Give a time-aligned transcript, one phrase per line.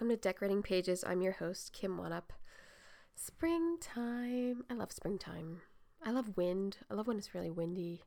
[0.00, 1.04] Welcome to Decorating Pages.
[1.06, 2.30] I'm your host, Kim Wannop.
[3.14, 4.64] Springtime.
[4.70, 5.60] I love springtime.
[6.02, 6.78] I love wind.
[6.90, 8.04] I love when it's really windy.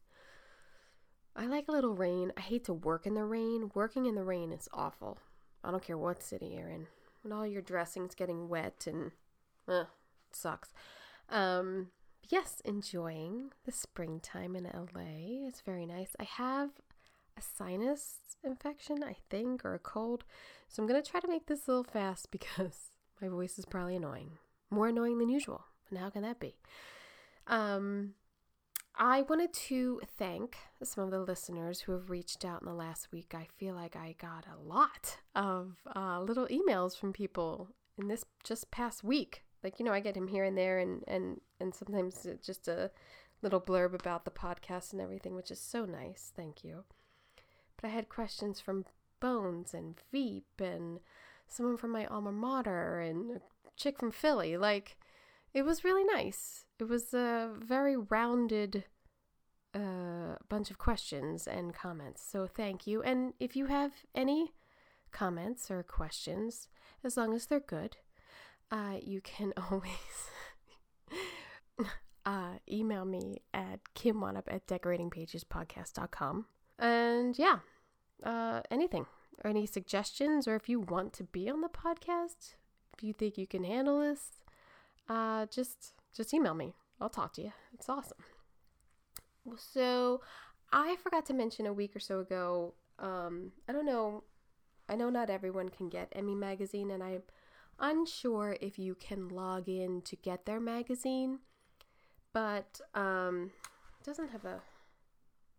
[1.36, 2.32] I like a little rain.
[2.36, 3.70] I hate to work in the rain.
[3.76, 5.20] Working in the rain is awful.
[5.64, 6.88] I don't care what city you're in.
[7.22, 9.12] When all your dressing's getting wet and
[9.68, 9.84] uh,
[10.32, 10.74] sucks.
[11.30, 11.90] Um,
[12.28, 15.46] yes, enjoying the springtime in LA.
[15.48, 16.16] It's very nice.
[16.20, 16.72] I have
[17.38, 20.24] a sinus infection, I think, or a cold.
[20.68, 23.66] So I'm going to try to make this a little fast because my voice is
[23.66, 24.32] probably annoying.
[24.70, 25.66] More annoying than usual.
[25.90, 26.56] And how can that be?
[27.48, 28.14] Um,
[28.96, 33.12] I wanted to thank some of the listeners who have reached out in the last
[33.12, 33.34] week.
[33.36, 38.24] I feel like I got a lot of uh, little emails from people in this
[38.44, 39.44] just past week.
[39.64, 42.92] Like, you know, I get him here and there and, and, and sometimes just a
[43.42, 46.32] little blurb about the podcast and everything, which is so nice.
[46.36, 46.84] Thank you.
[47.84, 48.86] But I had questions from
[49.20, 51.02] Bones and Veep and
[51.50, 53.42] someone from my alma mater and a
[53.76, 54.56] chick from Philly.
[54.56, 54.96] Like,
[55.54, 56.64] it was really nice.
[56.80, 58.86] It was a very rounded
[59.76, 62.26] uh, bunch of questions and comments.
[62.26, 63.04] So thank you.
[63.04, 64.54] And if you have any
[65.12, 66.70] comments or questions,
[67.04, 67.98] as long as they're good,
[68.72, 70.30] uh, you can always
[72.26, 76.46] uh, email me at kimwannop at decoratingpagespodcast.com.
[76.80, 77.60] And yeah,
[78.22, 79.06] uh, anything
[79.44, 82.56] or any suggestions, or if you want to be on the podcast,
[82.96, 84.44] if you think you can handle this,
[85.10, 86.74] uh, just just email me.
[87.02, 87.54] I'll talk to you.
[87.74, 88.18] It's awesome.
[89.58, 90.22] So,
[90.72, 92.76] I forgot to mention a week or so ago.
[93.00, 94.24] Um, I don't know.
[94.88, 97.24] I know not everyone can get Emmy magazine, and I'm
[97.80, 101.40] unsure if you can log in to get their magazine.
[102.32, 103.52] But um,
[104.04, 104.62] doesn't have a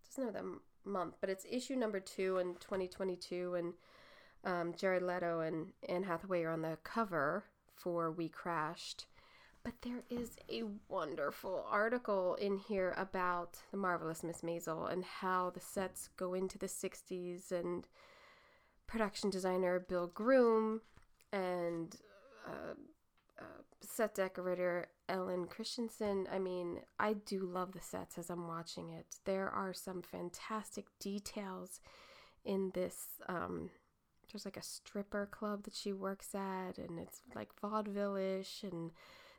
[0.06, 3.72] doesn't have the month, but it's issue number two in 2022, and
[4.45, 9.06] um, Jared Leto and Anne Hathaway are on the cover for We Crashed.
[9.62, 15.50] But there is a wonderful article in here about the marvelous Miss Maisel and how
[15.50, 17.89] the sets go into the 60s and
[18.87, 20.83] production designer Bill Groom
[21.33, 21.97] and
[22.47, 22.75] uh,
[23.39, 26.27] uh, set decorator Ellen Christiansen.
[26.33, 29.06] I mean, I do love the sets as I'm watching it.
[29.25, 31.81] There are some fantastic details
[32.45, 33.06] in this.
[33.28, 33.71] Um,
[34.33, 38.91] there's like a stripper club that she works at, and it's like vaudeville ish, and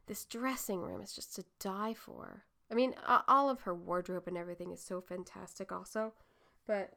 [0.08, 2.44] this dressing room is just to die for.
[2.72, 2.96] I mean,
[3.28, 6.14] all of her wardrobe and everything is so fantastic, also,
[6.66, 6.94] but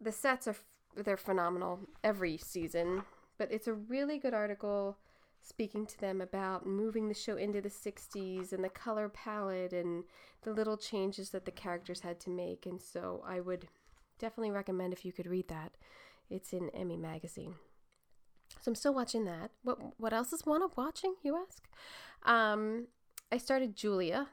[0.00, 0.56] the sets are
[0.96, 3.02] they're phenomenal every season.
[3.36, 4.96] But it's a really good article
[5.44, 10.04] speaking to them about moving the show into the 60s and the color palette and
[10.42, 12.64] the little changes that the characters had to make.
[12.64, 13.68] And so I would
[14.18, 15.72] definitely recommend if you could read that.
[16.30, 17.56] It's in Emmy Magazine.
[18.60, 19.50] So I'm still watching that.
[19.62, 21.68] What what else is one of watching, you ask?
[22.22, 22.86] Um,
[23.30, 24.28] I started Julia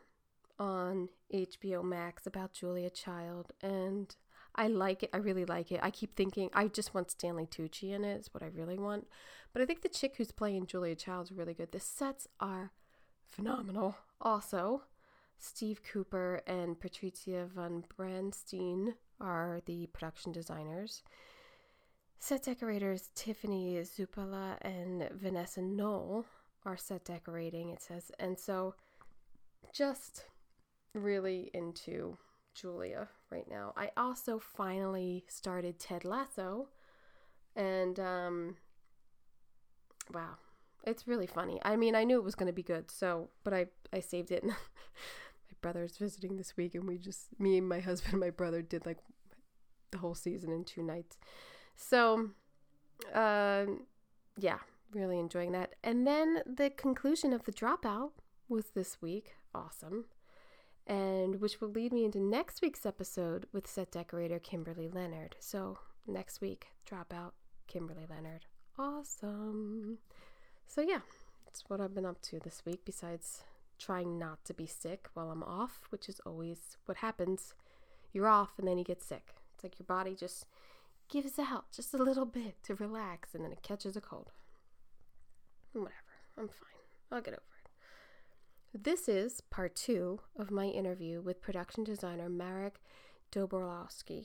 [0.57, 4.15] on HBO Max about Julia Child and
[4.55, 5.09] I like it.
[5.13, 5.79] I really like it.
[5.81, 8.19] I keep thinking I just want Stanley Tucci in it.
[8.19, 9.07] Is what I really want.
[9.53, 11.71] But I think the chick who's playing Julia Child is really good.
[11.71, 12.71] The sets are
[13.25, 13.95] phenomenal.
[14.21, 14.83] Also,
[15.37, 21.03] Steve Cooper and Patricia von Brandenstein are the production designers.
[22.19, 26.25] Set decorators Tiffany Zappulla and Vanessa Knoll
[26.65, 28.11] are set decorating, it says.
[28.19, 28.75] And so
[29.73, 30.25] just
[30.93, 32.17] really into
[32.53, 33.73] Julia right now.
[33.75, 36.69] I also finally started Ted Lasso
[37.55, 38.55] and um
[40.13, 40.37] wow.
[40.83, 41.59] It's really funny.
[41.63, 44.31] I mean, I knew it was going to be good, so but I I saved
[44.31, 44.43] it.
[44.43, 44.53] my
[45.61, 48.85] brother's visiting this week and we just me and my husband and my brother did
[48.85, 48.97] like
[49.91, 51.17] the whole season in two nights.
[51.75, 52.29] So,
[53.13, 53.65] uh,
[54.37, 54.59] yeah,
[54.93, 55.75] really enjoying that.
[55.83, 58.11] And then the conclusion of the dropout
[58.49, 59.35] was this week.
[59.53, 60.05] Awesome.
[60.87, 65.35] And which will lead me into next week's episode with set decorator Kimberly Leonard.
[65.39, 67.31] So, next week, dropout
[67.67, 68.45] Kimberly Leonard.
[68.77, 69.99] Awesome.
[70.67, 71.01] So, yeah,
[71.45, 73.43] that's what I've been up to this week, besides
[73.77, 77.53] trying not to be sick while I'm off, which is always what happens.
[78.13, 79.35] You're off and then you get sick.
[79.55, 80.45] It's like your body just
[81.09, 84.31] gives out just a little bit to relax and then it catches a cold.
[85.73, 85.93] Whatever.
[86.37, 86.81] I'm fine.
[87.11, 87.50] I'll get over.
[88.73, 92.81] This is part two of my interview with production designer Marek
[93.31, 94.23] Dobrowolski.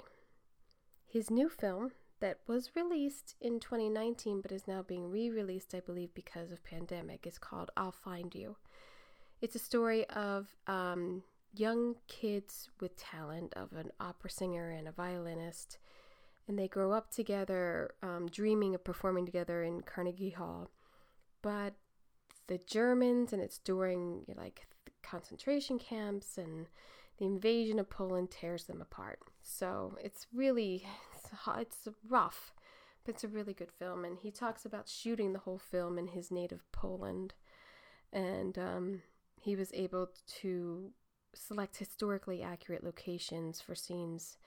[1.04, 6.14] His new film, that was released in 2019 but is now being re-released i believe
[6.14, 8.56] because of pandemic is called i'll find you
[9.40, 11.22] it's a story of um,
[11.54, 15.78] young kids with talent of an opera singer and a violinist
[16.48, 20.70] and they grow up together um, dreaming of performing together in carnegie hall
[21.42, 21.74] but
[22.48, 24.66] the germans and it's during like
[25.02, 26.68] concentration camps and
[27.18, 30.86] the invasion of poland tears them apart so it's really
[31.58, 32.52] it's rough,
[33.04, 34.04] but it's a really good film.
[34.04, 37.34] And he talks about shooting the whole film in his native Poland,
[38.12, 39.02] and um,
[39.40, 40.10] he was able
[40.40, 40.90] to
[41.34, 44.38] select historically accurate locations for scenes,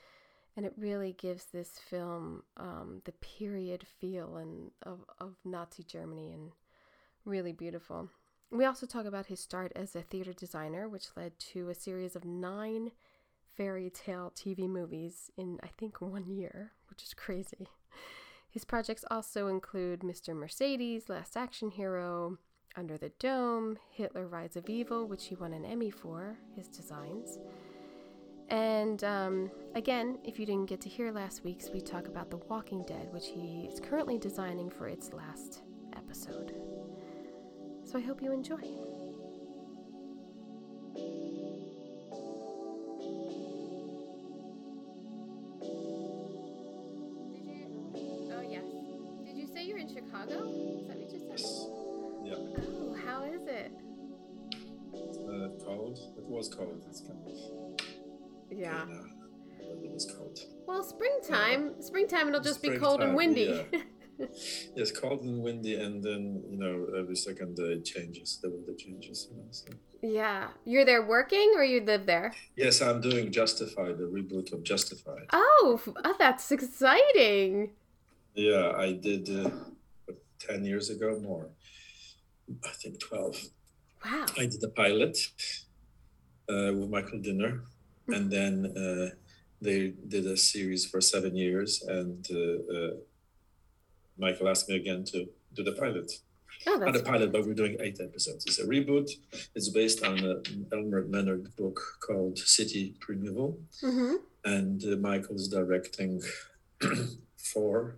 [0.55, 6.31] and it really gives this film um, the period feel and of of Nazi Germany
[6.33, 6.51] and
[7.29, 8.09] really beautiful.
[8.51, 12.15] We also talk about his start as a theater designer, which led to a series
[12.15, 12.91] of nine
[13.55, 17.67] fairy tale TV movies in, I think, one year, which is crazy.
[18.49, 20.35] His projects also include Mr.
[20.35, 22.39] Mercedes, Last Action Hero,
[22.75, 27.37] Under the Dome, Hitler Rise of Evil, which he won an Emmy for, his designs.
[28.49, 32.37] And um, again, if you didn't get to hear last week's, we talk about The
[32.37, 35.61] Walking Dead, which he is currently designing for its last
[35.95, 36.69] episode.
[37.91, 38.57] So I hope you enjoy.
[38.57, 38.68] Did
[47.47, 47.65] you?
[48.31, 48.63] Oh yes.
[49.25, 50.36] Did you say you're in Chicago?
[50.36, 51.39] Is that what you just said?
[51.39, 51.65] Yes.
[52.25, 52.36] Yeah.
[52.62, 53.71] Oh, how is it?
[54.94, 55.97] Uh, cold.
[56.15, 56.85] It was cold.
[56.88, 57.33] It's kind of
[58.51, 58.85] yeah.
[59.62, 60.38] it was cold.
[60.68, 61.83] Well, springtime, yeah.
[61.83, 63.65] springtime, it'll just springtime, be cold and windy.
[63.74, 63.80] Yeah.
[64.75, 68.39] yes, cold and windy, and then you know every second day it changes.
[68.42, 69.27] The weather changes.
[69.31, 69.74] You know, so.
[70.01, 72.33] Yeah, you're there working, or you live there?
[72.56, 75.27] Yes, I'm doing Justified, the reboot of Justified.
[75.33, 77.71] Oh, oh that's exciting.
[78.36, 79.50] Yeah, I did uh,
[80.39, 81.50] ten years ago more.
[82.66, 83.42] I think twelve.
[84.04, 84.25] Wow.
[84.38, 85.18] I did the pilot
[86.50, 87.63] uh, with Michael Dinner,
[88.06, 88.13] hmm.
[88.13, 89.16] and then uh,
[89.62, 92.92] they did a series for seven years, and uh, uh,
[94.19, 96.12] Michael asked me again to do the pilot.
[96.68, 98.45] Oh, Not a pilot, but we're doing eight episodes.
[98.45, 99.10] It's a reboot.
[99.56, 104.16] It's based on an Elmore Leonard book called City Primeval, mm-hmm.
[104.44, 106.21] and uh, Michael's directing
[107.38, 107.95] four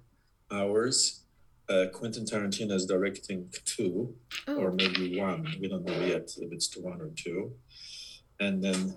[0.52, 1.24] hours.
[1.68, 4.14] Uh, Quentin Tarantino is directing two,
[4.48, 4.56] oh.
[4.56, 5.56] or maybe one.
[5.60, 7.54] We don't know yet if it's one or two
[8.42, 8.96] and then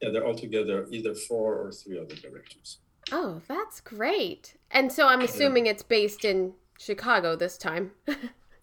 [0.00, 2.78] yeah, they're all together either four or three other directors.
[3.12, 4.56] Oh, that's great.
[4.70, 5.72] And so I'm assuming yeah.
[5.72, 7.92] it's based in Chicago this time.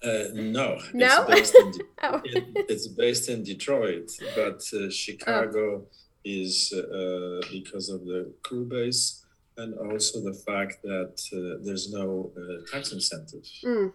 [0.03, 2.21] Uh, no, no, it's based, in, De- oh.
[2.25, 5.87] it's based in Detroit, but uh, Chicago oh.
[6.25, 9.23] is uh, because of the crew base
[9.55, 13.45] and also the fact that uh, there's no uh, tax incentive.
[13.63, 13.93] Mm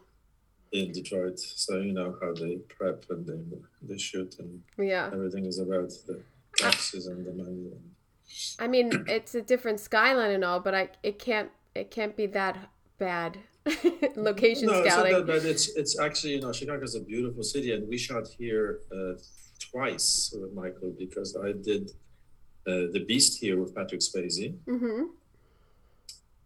[0.73, 1.39] in Detroit.
[1.39, 5.91] So you know how they prep and they they shoot and yeah, everything is about
[6.07, 6.21] the
[6.57, 7.71] taxes and the money.
[8.59, 12.27] I mean, it's a different skyline and all, but I it can't it can't be
[12.27, 12.57] that
[12.99, 13.39] bad.
[14.17, 15.13] Location no, scouting.
[15.13, 15.45] No, it's not that bad.
[15.45, 19.15] It's it's actually you know Chicago is a beautiful city, and we shot here uh,
[19.59, 21.91] twice with Michael because I did
[22.67, 24.55] uh, the Beast here with Patrick Swayze.
[24.67, 25.05] Mm-hmm.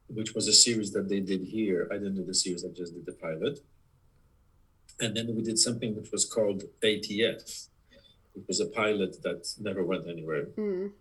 [0.09, 1.89] Which was a series that they did here.
[1.91, 3.61] I didn't do the series; I just did the pilot
[5.03, 7.69] and then we did something which was called ATF.
[8.35, 10.47] It was a pilot that never went anywhere.
[10.57, 10.93] Mm.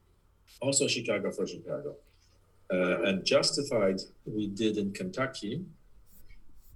[0.59, 1.95] Also, Chicago for Chicago.
[2.71, 5.65] Uh, and Justified, we did in Kentucky.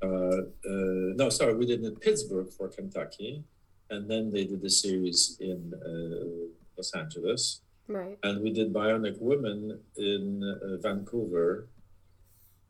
[0.02, 3.44] Uh, uh, no, sorry, we did in Pittsburgh for Kentucky.
[3.90, 7.62] And then they did the series in uh, Los Angeles.
[7.88, 8.18] Right.
[8.24, 11.68] And we did Bionic Women in uh, Vancouver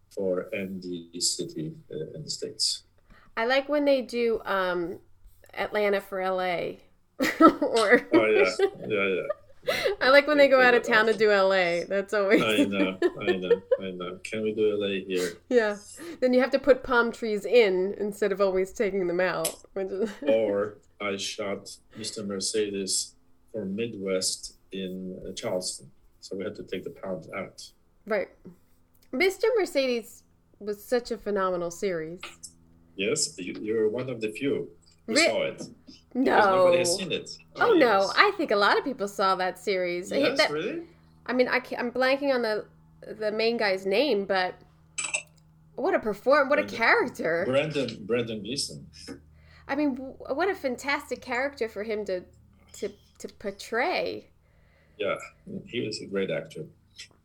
[0.10, 2.84] for ND City uh, in the States.
[3.38, 5.00] I like when they do um,
[5.54, 6.80] Atlanta for LA.
[7.40, 8.52] or oh yeah,
[8.88, 9.22] yeah, yeah.
[10.02, 11.86] I like when they go out of town to do LA.
[11.88, 12.42] That's always.
[12.42, 14.20] I know, I know, I know.
[14.24, 15.34] Can we do LA here?
[15.50, 15.78] Yeah.
[16.20, 19.56] Then you have to put palm trees in instead of always taking them out.
[20.22, 22.26] or I shot Mr.
[22.26, 23.16] Mercedes
[23.52, 27.64] for Midwest in uh, Charleston, so we had to take the palms out.
[28.06, 28.30] Right.
[29.14, 29.46] Mr.
[29.58, 30.24] Mercedes
[30.60, 32.22] was such a phenomenal series.
[32.96, 34.70] Yes, you, are one of the few
[35.08, 35.64] who Re- saw it.
[36.14, 37.30] No, nobody has seen it.
[37.58, 37.80] Oh, oh yes.
[37.82, 40.12] no, I think a lot of people saw that series.
[40.12, 40.84] Yes, that, really.
[41.26, 42.66] I mean, I am blanking on the
[43.20, 44.56] the main guy's name, but
[45.76, 47.44] what a perform, what a character.
[47.46, 48.88] Brandon Brendan Gleeson.
[49.68, 52.24] I mean, what a fantastic character for him to
[52.74, 54.30] to to portray.
[54.98, 55.16] Yeah,
[55.68, 56.66] he was a great actor,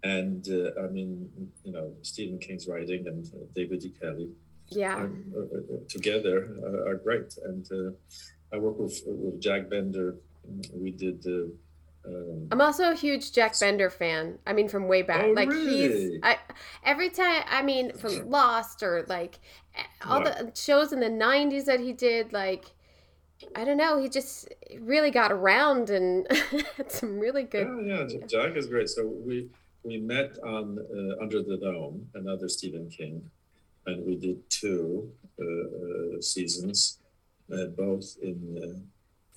[0.02, 1.30] and uh, I mean,
[1.64, 3.92] you know, Stephen King's writing and uh, David E.
[4.00, 4.30] Kelley
[4.70, 4.96] Yeah.
[4.96, 7.36] are, uh, uh, together uh, are great.
[7.44, 7.90] And uh,
[8.52, 10.16] I work with with Jack Bender.
[10.72, 11.52] We did the.
[12.06, 14.38] Um, I'm also a huge Jack Bender fan.
[14.46, 15.24] I mean, from way back.
[15.26, 16.18] Oh, like he's?
[16.22, 16.38] I
[16.84, 17.42] every time.
[17.48, 19.38] I mean, from Lost or like
[20.06, 22.32] all the shows in the '90s that he did.
[22.32, 22.64] Like,
[23.54, 24.00] I don't know.
[24.00, 24.48] He just
[24.80, 26.26] really got around and
[26.76, 27.68] had some really good.
[27.84, 28.88] yeah, yeah, Jack is great.
[28.88, 29.50] So we
[29.82, 33.30] we met on uh, Under the Dome, another Stephen King,
[33.90, 36.98] and we did two uh, uh, seasons,
[37.52, 38.78] uh, both in uh,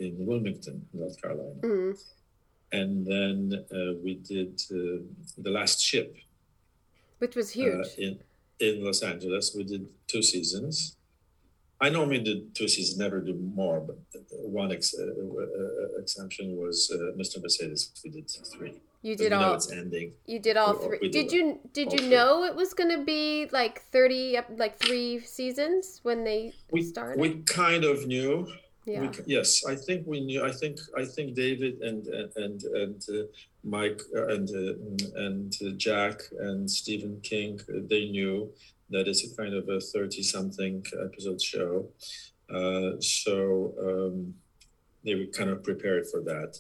[0.04, 1.60] in Wilmington, North Carolina.
[1.62, 1.94] Mm,
[2.72, 3.38] and then
[3.72, 5.04] uh, we did uh,
[5.38, 6.16] the last ship
[7.20, 7.88] which was huge.
[7.98, 8.20] in
[8.60, 9.54] in Los Angeles.
[9.56, 10.98] We did two seasons.
[11.82, 13.98] I normally do two seasons, never do more, but
[14.60, 17.42] one ex- uh, uh, exemption was uh, Mr.
[17.44, 17.92] Mercedes.
[18.04, 18.76] We did three.
[19.04, 19.54] You did all.
[19.56, 20.14] it's ending.
[20.26, 21.00] You did all three.
[21.00, 22.10] Did did you did you three.
[22.10, 27.20] know it was gonna be like thirty, like three seasons when they We started?
[27.20, 28.48] we kind of knew.
[28.86, 29.02] yeah.
[29.02, 30.42] We, yes, I think we knew.
[30.44, 32.08] I think I think David and
[32.44, 33.24] and and uh,
[33.64, 38.38] Mike uh, and uh, and uh, Jack and Stephen King uh, they knew
[38.90, 40.76] that it's a kind of a thirty-something
[41.08, 41.74] episode show,
[42.58, 44.34] uh, so um,
[45.04, 46.52] they were kind of prepared for that,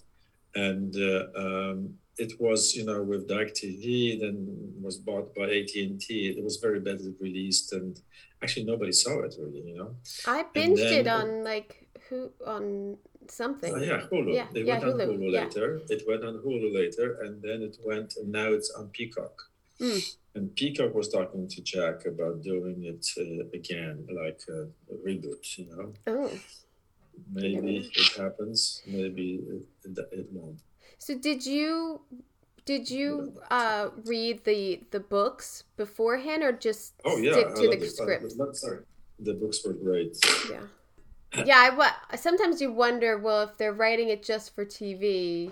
[0.55, 4.35] and uh, um, it was you know with Direct TV then
[4.81, 6.27] was bought by AT and T.
[6.37, 7.99] It was very badly released and.
[8.41, 9.95] Actually, nobody saw it really, you know.
[10.27, 12.97] I binged it on like who on
[13.29, 13.73] something.
[13.73, 14.33] Oh, yeah, Hulu.
[14.33, 15.43] Yeah, it yeah, went on Hulu, Hulu yeah.
[15.43, 15.81] later.
[15.89, 19.41] It went on Hulu later, and then it went, and now it's on Peacock.
[19.79, 20.15] Mm.
[20.35, 24.67] And Peacock was talking to Jack about doing it uh, again, like a,
[25.05, 25.57] reboot.
[25.57, 26.31] You know, Oh,
[27.31, 30.59] maybe it happens, maybe it, it, it won't.
[31.03, 32.01] So did you
[32.65, 33.09] did you
[33.51, 37.89] uh read the the books beforehand or just Oh yeah, stick to the it.
[37.91, 38.33] Script?
[38.37, 38.79] but- sorry,
[39.19, 40.13] the books were great.
[40.51, 40.65] Yeah.
[41.45, 45.51] Yeah, I wa- sometimes you wonder, well, if they're writing it just for TV,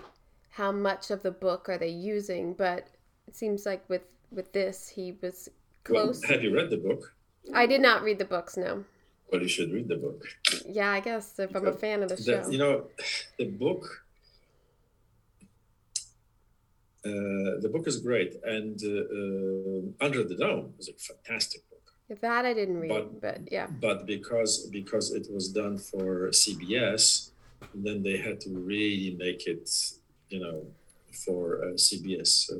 [0.50, 2.54] how much of the book are they using?
[2.54, 2.86] But
[3.26, 5.48] it seems like with with this, he was
[5.90, 6.22] Well, close.
[6.30, 7.12] have you read the book?
[7.52, 8.84] I did not read the books, no.
[9.32, 10.22] Well, you should read the book.
[10.68, 12.48] Yeah, I guess if I'm a fan of the The- show.
[12.54, 12.86] you know,
[13.38, 13.82] the book.
[17.04, 21.80] Uh, the book is great, and uh, uh, Under the Dome is a fantastic book.
[22.20, 23.66] That I didn't read, But- but yeah.
[23.86, 27.30] But because because it was done for CBS,
[27.74, 29.68] then they had to really make it,
[30.28, 30.66] you know,
[31.24, 32.58] for uh, CBS uh,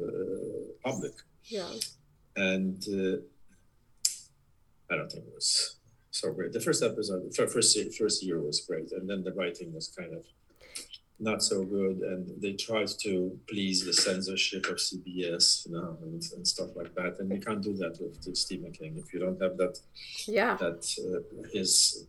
[0.84, 1.70] public, Yeah.
[2.36, 3.18] and uh,
[4.90, 5.76] I don't think it was
[6.10, 6.52] so great.
[6.52, 10.24] The first episode, first first year was great, and then the writing was kind of
[11.22, 16.22] not so good, and they tried to please the censorship of CBS, you know, and,
[16.34, 17.12] and stuff like that.
[17.20, 19.78] And you can't do that with, with Stephen King if you don't have that
[20.26, 20.56] Yeah.
[20.56, 22.06] that uh, his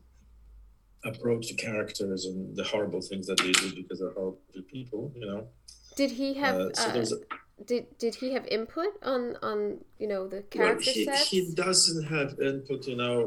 [1.05, 4.39] approach to characters and the horrible things that they do because they're horrible
[4.71, 5.47] people, you know.
[5.95, 9.59] Did he have Uh, so uh, a, did did he have input on on
[9.99, 11.29] you know the well, character he, sets?
[11.29, 13.17] he doesn't have input, you know.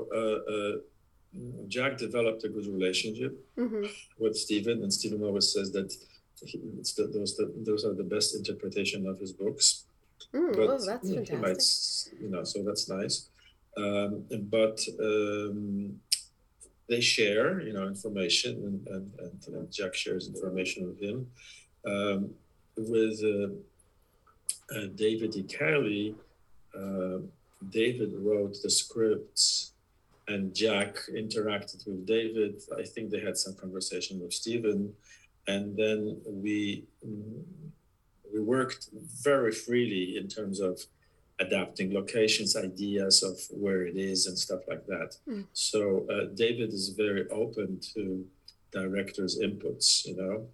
[1.68, 3.84] Jack developed a good relationship hmm
[4.18, 5.92] with Stephen, and Stephen always says that
[6.44, 9.84] he, the, those the, those are the best interpretation of his books.
[10.34, 12.20] Mm, but oh, that's you know, he might, fantastic.
[12.20, 13.28] you know, so that's nice.
[13.76, 16.00] Um, but um,
[16.88, 21.26] they share, you know, information, and, and, and, and Jack shares information with him.
[21.86, 22.30] Um,
[22.76, 25.42] with uh, uh, David E.
[25.42, 26.14] Kelley,
[26.78, 27.18] uh,
[27.70, 29.72] David wrote the scripts,
[30.28, 32.62] and Jack interacted with David.
[32.76, 34.92] I think they had some conversation with Stephen,
[35.46, 37.42] and then we mm,
[38.32, 38.88] we worked
[39.22, 40.80] very freely in terms of
[41.38, 45.16] adapting locations, ideas of where it is, and stuff like that.
[45.28, 45.46] Mm.
[45.52, 48.26] So uh, David is very open to
[48.72, 50.06] directors' inputs.
[50.06, 50.48] You know,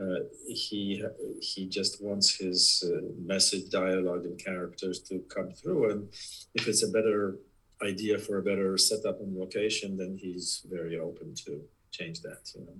[0.00, 1.04] uh, he
[1.42, 5.90] he just wants his uh, message, dialogue, and characters to come through.
[5.90, 6.08] And
[6.54, 7.36] if it's a better
[7.82, 12.50] idea for a better setup and location, then he's very open to change that.
[12.54, 12.72] You know,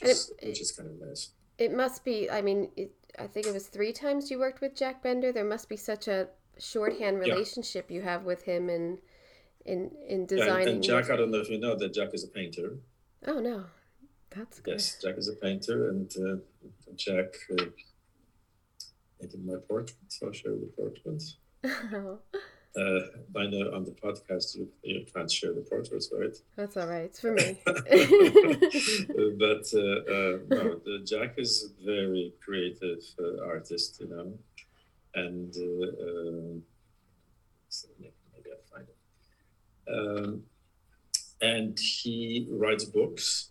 [0.00, 1.30] which, And is, it- which is kind of nice.
[1.58, 2.28] It must be.
[2.30, 5.32] I mean, it, I think it was three times you worked with Jack Bender.
[5.32, 7.32] There must be such a shorthand Yeah.
[7.32, 8.98] relationship you have with him in
[9.64, 10.68] in in Yeah, designing.
[10.68, 12.76] and Jack, I don't know if you know that Jack is a painter.
[13.26, 13.64] Oh no,
[14.28, 14.72] that's good.
[14.72, 16.36] Yes, Jack is a painter, and uh,
[16.94, 17.64] Jack uh,
[19.18, 19.96] painted my portrait.
[20.08, 21.22] So I'll show you the portrait.
[22.76, 23.00] Uh,
[23.38, 26.36] I know on the podcast you, you can't share the portraits, right?
[26.56, 27.04] That's all right.
[27.04, 27.58] It's for me.
[27.64, 27.78] but
[29.72, 34.38] uh, uh, no, the Jack is a very creative uh, artist, you know,
[35.14, 36.62] and uh, um,
[37.98, 38.96] maybe I'll find it.
[39.88, 40.42] Um,
[41.40, 43.50] and he writes books,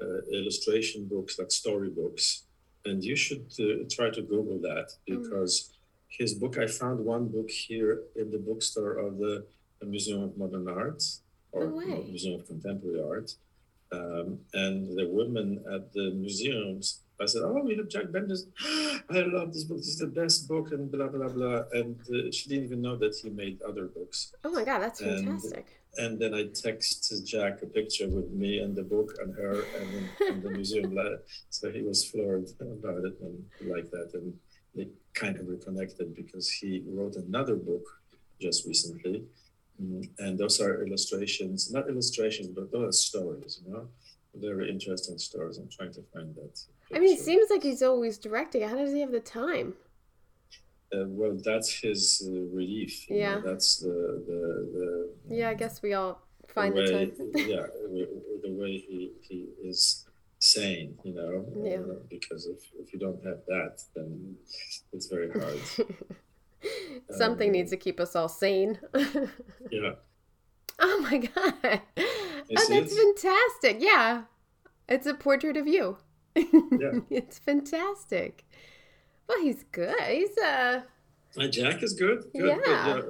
[0.00, 2.44] uh, illustration books, like storybooks,
[2.86, 5.68] and you should uh, try to Google that Mm.
[6.18, 6.58] His book.
[6.58, 9.46] I found one book here in the bookstore of the
[9.82, 11.02] Museum of Modern Art
[11.52, 12.02] or No.
[12.02, 13.30] Museum of Contemporary Art.
[13.92, 18.46] Um, and the women at the museums, I said, "Oh, we have Jack Bender's.
[19.10, 19.76] I love this book.
[19.78, 21.62] This is the best book." And blah blah blah.
[21.72, 24.32] And uh, she didn't even know that he made other books.
[24.44, 25.66] oh my god, that's And- fantastic.
[25.96, 29.90] And then I texted Jack a picture with me and the book and her and,
[30.28, 30.90] and the museum.
[31.50, 34.10] So he was floored about it and he liked that.
[34.14, 34.34] And
[34.74, 37.84] they kind of reconnected because he wrote another book
[38.40, 39.24] just recently.
[39.82, 43.88] Mm, And those are illustrations, not illustrations, but those are stories, you know,
[44.34, 45.58] very interesting stories.
[45.58, 46.60] I'm trying to find that.
[46.94, 48.62] I mean, it seems like he's always directing.
[48.68, 49.74] How does he have the time?
[50.92, 53.08] Uh, well, that's his uh, relief.
[53.08, 53.40] you know, Yeah.
[53.44, 57.30] That's the, the, the Yeah, I guess we all find the the way, time.
[57.34, 58.08] yeah, the,
[58.44, 60.03] the way he, he is
[60.44, 61.78] sane, you know, Yeah.
[61.80, 64.36] uh, because if, if you don't have that, then
[64.92, 65.60] it's very hard.
[67.10, 68.78] Something Um, needs to keep us all sane.
[69.70, 69.92] yeah.
[70.78, 71.80] oh my god.
[71.96, 72.98] You Oh, that's it?
[72.98, 73.76] fantastic.
[73.80, 74.22] Yeah.
[74.88, 75.98] It's a portrait of you.
[76.36, 77.00] Yeah.
[77.10, 78.44] It's fantastic.
[79.28, 79.98] Well, he's good.
[80.08, 80.82] He's uh
[81.38, 82.24] Uh, Jack is good.
[82.34, 82.58] good Yeah.
[82.64, 83.02] Good, yeah.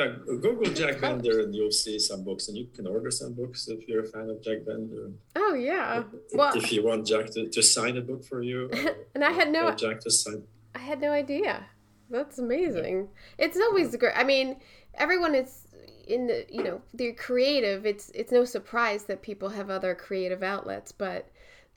[0.00, 1.00] Yeah, Google Jack.
[1.00, 4.06] Bender and you'll see some books, and you can order some books if you're a
[4.06, 5.10] fan of Jack Bender.
[5.36, 6.04] oh yeah.
[6.32, 8.70] Well if you want Jack to, to sign a book for you,
[9.14, 10.42] and I had no Jack to sign.
[10.74, 11.66] I had no idea.
[12.10, 13.08] That's amazing.
[13.38, 14.14] It's always great.
[14.16, 14.56] I mean,
[14.94, 15.68] everyone is
[16.06, 17.86] in the you know they're creative.
[17.86, 21.28] It's it's no surprise that people have other creative outlets, but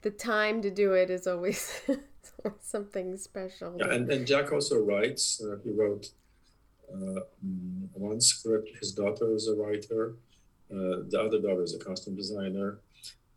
[0.04, 1.80] the time to do it is always,
[2.60, 3.74] something special.
[3.78, 5.42] Yeah, and, and Jack also writes.
[5.42, 6.10] Uh, he wrote
[6.92, 8.70] one script.
[8.80, 10.14] His daughter is a writer.
[10.70, 12.78] Uh, the other daughter is a costume designer.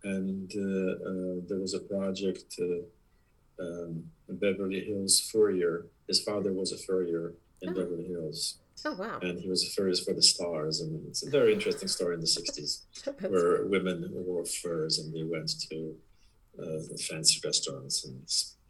[0.04, 5.88] And uh, uh, there was a project, uh, um, Beverly Hills Furrier.
[6.08, 7.74] His father was a furrier in Oh.
[7.74, 10.80] Beverly Hills, oh wow, and he was a furrier for the stars.
[10.82, 15.12] And it's a very interesting story in the 60s That's- where women wore furs and
[15.14, 15.96] they went to
[16.62, 18.22] uh, fancy restaurants and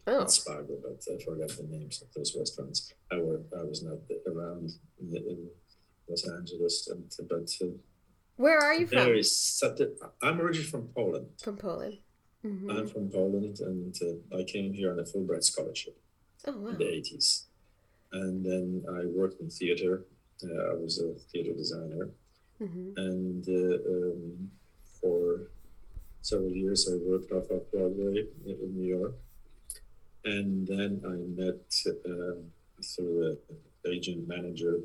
[0.08, 2.92] oh but I forgot the names of those restaurants.
[3.12, 3.98] I were I was not
[4.32, 5.48] around in, in
[6.08, 7.72] Los Angeles, and but uh,
[8.36, 8.98] where are you from?
[9.04, 9.92] very subtle.
[10.22, 11.26] I'm originally from Poland.
[11.42, 11.98] From Poland.
[12.42, 15.96] hmm I'm from Poland, and uh, I came here on a Fulbright scholarship
[16.46, 16.70] Oh wow.
[16.70, 17.26] in the 80s,
[18.12, 18.66] and then
[18.98, 19.92] I worked in theater.
[20.44, 22.06] Uh, I was a theater designer,
[22.58, 24.50] hmm and uh, um,
[25.00, 25.50] for
[26.30, 28.16] several years I worked off of Broadway
[28.46, 29.14] in New York.
[30.28, 32.38] And then I met uh,
[32.90, 33.38] through
[33.84, 34.80] a agent manager,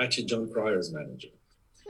[0.00, 1.34] actually John Pryor's manager.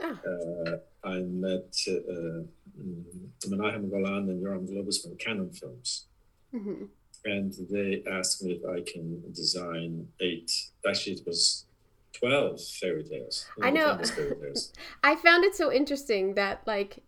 [0.01, 0.19] Ah.
[0.31, 2.43] Uh, I met uh,
[2.79, 3.03] mm,
[3.47, 6.07] Menahem Golan and Yoram Globus from Canon Films.
[6.51, 6.85] hmm
[7.25, 10.51] And they asked me if I can design eight,
[10.89, 11.65] actually, it was
[12.13, 13.45] 12 fairy tales.
[13.61, 13.97] I know.
[13.97, 14.73] Fairy tales.
[15.03, 17.03] I found it so interesting that like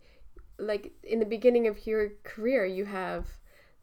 [0.58, 3.26] like in the beginning of your career you have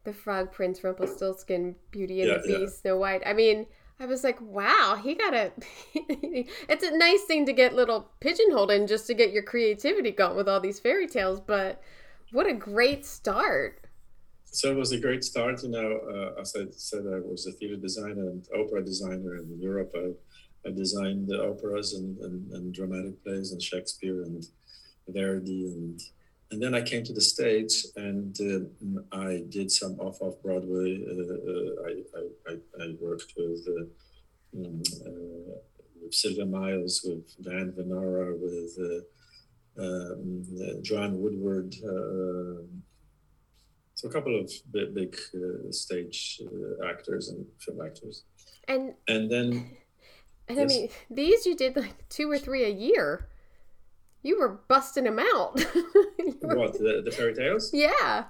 [0.03, 2.57] the Frog Prince, Rumpelstiltskin, Beauty and Yeah, the yeah.
[2.59, 3.23] Beast, Snow White.
[3.25, 3.65] I mean,
[3.99, 5.51] I was like, wow, he got a.
[5.93, 10.35] it's a nice thing to get little pigeonholed in just to get your creativity going
[10.35, 11.81] with all these fairy tales, but
[12.31, 13.79] what a great start.
[14.45, 15.63] So it was a great start.
[15.63, 19.35] You know, uh, as I said, I was a theater designer and opera designer.
[19.35, 20.11] And in Europe, I,
[20.67, 24.45] I designed the operas and, and, and dramatic plays and Shakespeare and
[25.07, 25.65] Verdi.
[25.65, 26.01] And,
[26.53, 31.03] and then I came to the States and uh, I did some off off Broadway.
[31.03, 35.55] Uh, uh, I, I, I, worked with, uh, um, uh,
[36.01, 40.43] with Sylvia Miles, with Diane Venora, with uh, um,
[40.83, 41.73] Joanne Woodward.
[41.83, 42.61] Uh,
[43.95, 48.25] so a couple of big, big uh, stage uh, actors and film actors,
[48.67, 49.71] And and then
[50.49, 53.29] and I mean, these you did like two or three a year.
[54.23, 55.63] You were busting them out.
[56.41, 57.71] Were- what the, the fairy tales?
[57.73, 58.25] Yeah.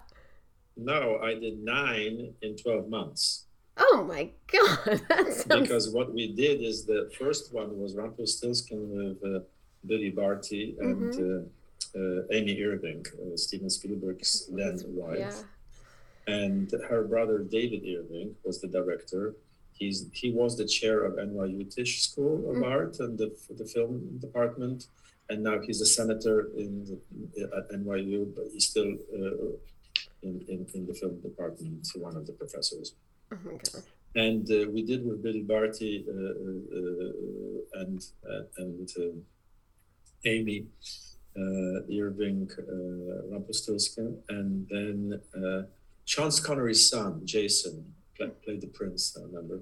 [0.75, 3.45] No, I did nine in twelve months
[3.77, 5.01] Oh my god,
[5.31, 9.39] sounds because what we did is the first one was Rumpelstiltskin with uh,
[9.87, 15.17] Billy Barty and uh, uh, Amy Irving, uh, Steven Spielberg's then wife.
[15.19, 15.33] yeah.
[16.27, 19.35] and her brother David Irving was the director,
[19.73, 22.65] he's he was the chair of NYU Tisch School of Mm.
[22.71, 23.29] Art and the
[23.59, 24.85] the film department,
[25.29, 29.51] and now he's a senator in the, at NYU, but he's still uh,
[30.21, 32.95] in, in in the film department, one of the professors.
[33.31, 33.83] My god.
[34.15, 39.15] And uh, we did with Bill Barty uh, uh, and uh, and uh,
[40.25, 40.67] Amy
[41.35, 45.63] uh, Irving uh, Rumpelstiltskin, and then uh,
[46.05, 49.17] Sean Connery's son, Jason, play, played the prince.
[49.19, 49.61] I remember.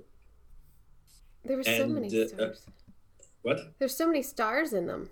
[1.45, 2.61] There were so And, many stars.
[3.41, 3.73] What?
[3.79, 5.09] There's so many stars in them.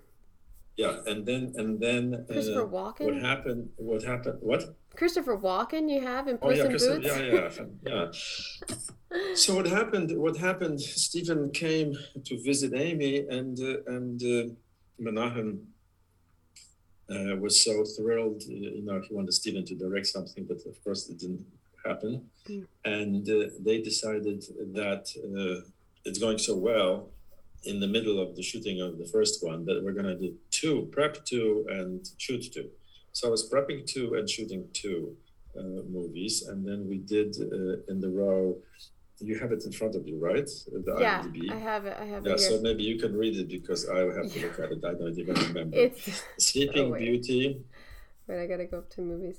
[0.76, 3.68] Yeah, and then and then Christopher uh, what happened?
[3.76, 4.38] What happened?
[4.40, 4.76] What?
[4.96, 6.86] Christopher Walken you have in Oh yeah, in Boots.
[7.02, 7.50] yeah, yeah,
[7.86, 8.06] yeah.
[9.34, 10.16] So what happened?
[10.16, 10.80] What happened?
[10.80, 14.54] Stephen came to visit Amy, and uh, and uh,
[14.98, 15.66] Menahem
[17.10, 18.42] uh, was so thrilled.
[18.44, 21.44] You know, he wanted Stephen to direct something, but of course it didn't
[21.84, 22.28] happen.
[22.48, 22.66] Mm.
[22.84, 25.68] And uh, they decided that uh,
[26.04, 27.10] it's going so well
[27.64, 30.34] in the middle of the shooting of the first one that we're going to do
[30.50, 32.70] two, prep two, and shoot two.
[33.12, 35.16] So I was prepping two and shooting two
[35.58, 38.56] uh, movies, and then we did uh, in the row.
[39.22, 40.48] You have it in front of you, right?
[40.86, 41.52] The Yeah, IMDb.
[41.52, 41.96] I have it.
[42.00, 44.46] I have Yeah, it so maybe you can read it because I have to Yeah.
[44.46, 44.82] look at it.
[44.84, 45.76] I don't even remember.
[45.84, 46.96] It's Sleeping Oh.
[46.98, 47.60] Beauty.
[48.26, 49.38] Wait, I gotta go up to movies.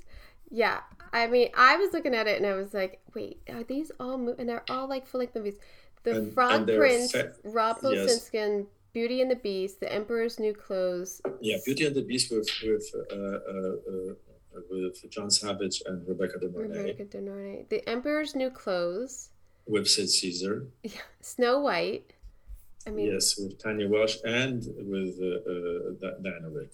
[0.51, 0.81] Yeah,
[1.13, 4.17] I mean, I was looking at it and I was like, wait, are these all
[4.17, 4.35] mo-?
[4.37, 5.57] and they're all like full length movies.
[6.03, 11.21] The And- Frog and Prince, fa- Rumpelstiltskin, Beauty and the Beast, The Emperor's New Clothes.
[11.39, 14.13] Yeah, Beauty and the Beast with with uh, uh, uh,
[14.69, 17.65] with John Savage and Rebecca De Mornay, Rebecca De Mornay.
[17.69, 19.29] The Emperor's New Clothes.
[19.67, 20.65] with Sid Caesar.
[20.83, 20.91] Yeah.
[21.21, 22.11] Snow White.
[22.87, 24.59] I mean, yes, with Tanya Welsh and
[24.91, 26.69] with uh, uh, Diana Rigg.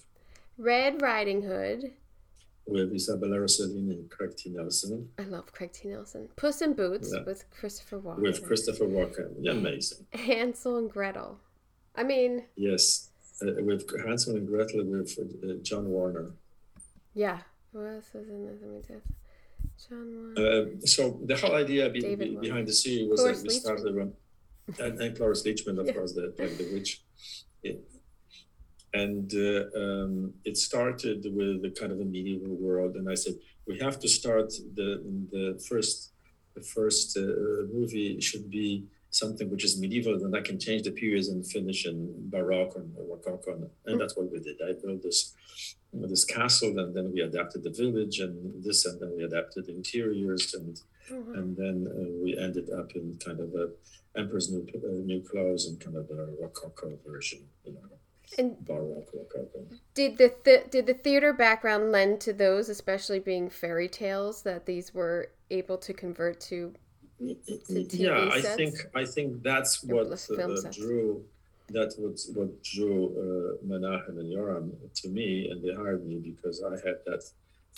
[0.56, 1.92] Red Riding Hood.
[2.68, 4.50] With Isabella Rossellini and Craig T.
[4.50, 5.88] Nelson, I love Craig T.
[5.88, 6.28] Nelson.
[6.36, 7.22] Puss in Boots Yeah.
[7.24, 8.18] with Christopher Walken.
[8.20, 9.34] with Christopher Walken.
[9.40, 10.06] Yeah, amazing.
[10.12, 11.40] Hansel and Gretel.
[11.96, 13.10] I mean, Yes,
[13.42, 16.32] uh, with Hansel and Gretel with uh, John Warner.
[17.14, 17.40] yeah.
[17.72, 18.56] Who else was in this?
[18.62, 19.88] Let me just.
[19.88, 20.70] John Warner.
[20.80, 23.94] Uh, so the whole idea be, be- behind the series was Cloris that we started
[23.94, 24.12] from,
[24.84, 25.92] and, and Cloris Leachman, of Yeah.
[25.92, 27.02] course, the played the witch.
[28.94, 33.34] And uh, um, it started with the kind of a medieval world, and I said
[33.66, 36.12] we have to start the the first
[36.54, 40.90] the first uh, movie should be something which is medieval, and I can change the
[40.90, 44.56] periods and finish in Baroque and Rococo, and, and that's what we did.
[44.66, 45.34] I built this
[45.92, 49.74] this castle, and then we adapted the village, and this, and then we adapted the
[49.74, 51.34] interiors, and wow.
[51.38, 53.70] and then uh, we ended up in kind of a
[54.18, 57.87] Emperor's New uh, New Clothes and kind of a Rococo version, you know,
[58.36, 58.56] And
[59.94, 64.66] did the th- did the theater background lend to those, especially being fairy tales, that
[64.66, 66.74] these were able to convert to?
[67.20, 71.24] TV yeah, I think I think that's what uh, drew
[71.70, 76.62] that was what drew uh, Menachem and Yoram to me, and they hired me because
[76.62, 77.22] I had that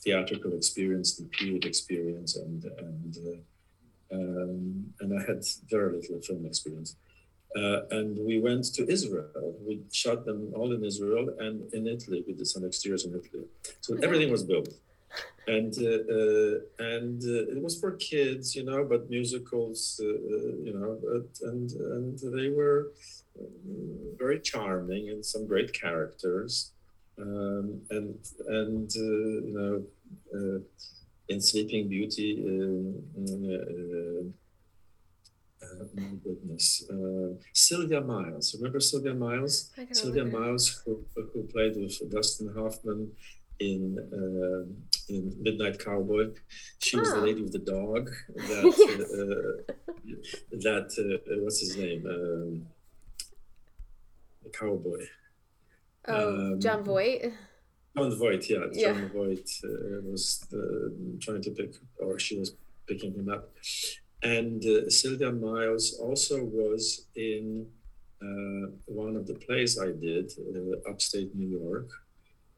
[0.03, 6.47] theatrical experience, the period experience, and and uh, um, and I had very little film
[6.47, 6.97] experience.
[7.57, 9.57] Uh, and we went to Israel.
[9.67, 12.23] We shot them all in Israel and in Italy.
[12.27, 13.47] We did some exteriors in Italy,
[13.81, 14.69] so everything was built
[15.47, 20.55] and uh, uh, and uh, it was for kids, you know, but musicals, uh, uh,
[20.67, 22.93] you know, but, and and they were
[24.19, 26.73] very charming and some great characters,
[27.21, 30.63] um, and and you know,
[31.29, 32.31] in Sleeping Beauty.
[35.73, 38.55] Uh, uh, uh, my goodness, uh, Sylvia Miles.
[38.57, 39.71] Remember Sylvia Miles?
[39.93, 40.33] Sylvia it.
[40.33, 43.13] Miles, who, who played with Dustin Hoffman
[43.59, 44.77] in um
[45.09, 46.31] in Midnight Cowboy.
[46.79, 47.25] She was the Ah.
[47.25, 48.11] lady with the dog.
[48.35, 48.65] That
[50.05, 50.21] Yes.
[50.23, 52.07] uh, that uh, what's his name?
[52.07, 52.67] Um,
[54.43, 55.05] the cowboy.
[56.09, 57.33] Oh, John um, Voight.
[57.97, 58.93] Jon Voight, yeah, Yeah.
[58.95, 60.89] Jon Voight uh, was uh,
[61.21, 62.55] trying to pick, or she was
[62.87, 63.51] picking him up.
[64.23, 67.67] And uh, Sylvia Miles also was in
[68.23, 71.89] uh, one of the plays I did, uh, upstate New York.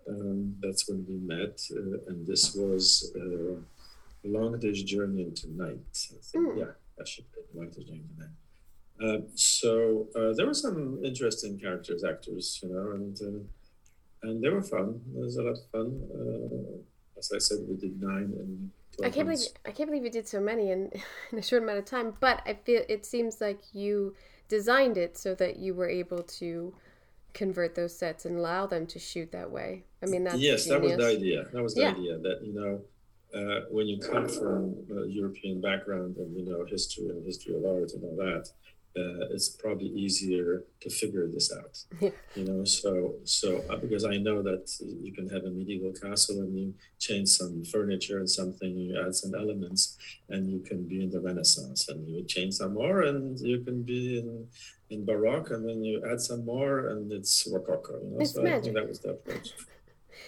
[0.09, 3.55] Um, that's when we met, uh, and this was uh,
[4.25, 5.93] Long Day's Journey into Night.
[6.35, 6.59] Mm.
[6.59, 8.37] Yeah, I should Long Day's Journey into Night.
[9.01, 14.49] Uh, so uh, there were some interesting characters, actors, you know, and uh, and they
[14.49, 15.01] were fun.
[15.15, 16.85] It was a lot of fun.
[17.23, 18.71] As I said, we did nine and
[19.03, 19.55] I can't believe months.
[19.67, 20.91] I can't believe you did so many in,
[21.33, 22.15] in a short amount of time.
[22.21, 24.15] But I feel it seems like you
[24.49, 26.75] designed it so that you were able to
[27.35, 29.85] convert those sets and allow them to shoot that way.
[30.03, 31.47] I mean, that's yes, that was the idea.
[31.53, 31.93] That was the Yeah.
[31.93, 32.83] idea that you know
[33.35, 37.65] uh, when you come from a European background and you know history and history of
[37.65, 38.49] art and all that,
[38.97, 41.79] uh, it's probably easier to figure this out.
[42.01, 42.11] Yeah.
[42.37, 46.41] You know, so so uh, because I know that you can have a medieval castle
[46.41, 49.97] and you change some furniture and something, you add some elements,
[50.29, 53.83] and you can be in the Renaissance, and you change some more, and you can
[53.83, 54.47] be in
[54.91, 57.95] in Baroque, and then you add some more, and it's Rococo.
[58.03, 58.65] You know, It's so I magic.
[58.65, 59.49] think that was the approach.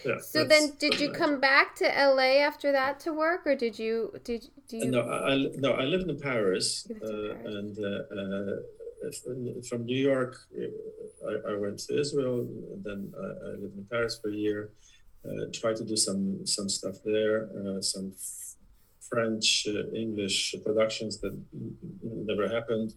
[0.05, 0.19] Yeah.
[0.19, 4.13] So then, did you come back to LA after that to work, or did you
[4.23, 4.85] did do you?
[4.91, 7.55] No, I, no, I lived in Paris, lived in uh, Paris.
[7.55, 12.39] and uh, uh, from- New York, uh, I, I went to Israel.
[12.73, 14.71] And then I, I lived in Paris for a year.
[15.25, 18.13] Uh, tried to do some some stuff there, uh, some
[19.09, 21.35] French, uh, English productions that
[22.03, 22.93] never happened.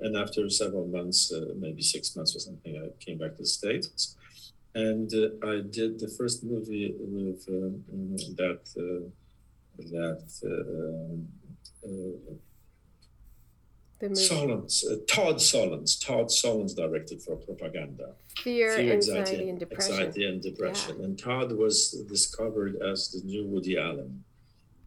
[0.00, 3.46] And after several months, uh, maybe six months or something, I came back to the
[3.46, 4.16] States.
[4.74, 7.44] And uh, I did the first movie with
[8.36, 9.08] that uh,
[9.78, 12.34] that uh, uh,
[14.10, 18.14] Solondz, uh, Todd Solondz, Todd Solondz directed for propaganda.
[18.36, 19.92] fear, Fear, anxiety, and depression.
[19.92, 21.04] Anxiety and depression.
[21.04, 24.24] And Todd was discovered as the new Woody Allen.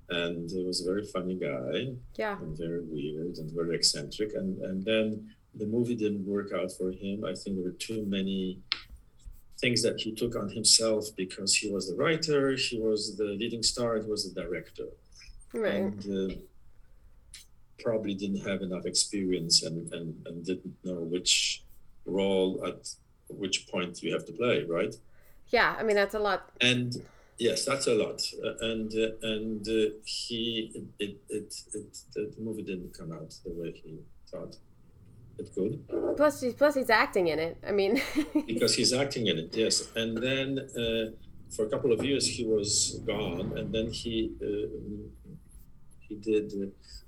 [0.09, 4.33] And he was a very funny guy Yeah, and very weird and very eccentric.
[4.35, 7.23] And, and then the movie didn't work out for him.
[7.25, 8.59] I think there were too many
[9.59, 13.63] things that he took on himself because he was the writer, he was the leading
[13.63, 14.87] star, he was the director
[15.55, 15.75] right.
[15.75, 16.35] and uh,
[17.79, 21.63] probably didn't have enough experience and, and, and didn't know which
[22.05, 22.87] role at
[23.29, 24.95] which point you have to play, right?
[25.49, 26.49] Yeah, I mean that's a lot.
[26.61, 26.95] And
[27.37, 28.21] yes, that's a lot.
[28.43, 33.51] Uh, and uh, and uh, he it, it, it the movie didn't come out the
[33.51, 34.57] way he thought
[35.37, 35.73] it could
[36.17, 37.57] Plus, he's, acting in it.
[37.67, 38.01] I mean,
[38.47, 39.55] because he's acting in it.
[39.55, 41.11] Yes, and then uh,
[41.55, 44.67] for a couple of years he was gone, and then he uh,
[46.07, 46.65] he did uh,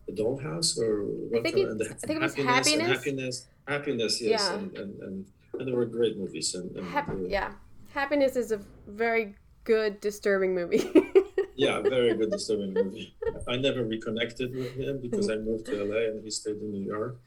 [0.08, 1.44] the Dollhouse or what?
[1.44, 2.88] think he- and the I think it was and Happiness.
[2.88, 4.22] happiness, happiness.
[4.22, 4.58] Yes, Yeah.
[4.58, 5.26] and, and, and
[5.60, 6.54] and they were great movies.
[6.56, 7.52] And, and uh, yeah,
[7.94, 10.84] happiness is a very good, disturbing movie.
[11.58, 13.14] yeah, very good disturbing movie.
[13.48, 16.86] I never reconnected with him because I moved to LA and he stayed in New
[16.96, 17.18] York.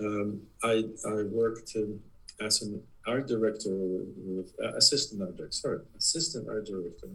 [0.00, 2.00] Um, I I worked um,
[2.40, 3.74] as an art director
[4.30, 7.08] with uh, assistant art director, sorry, assistant art director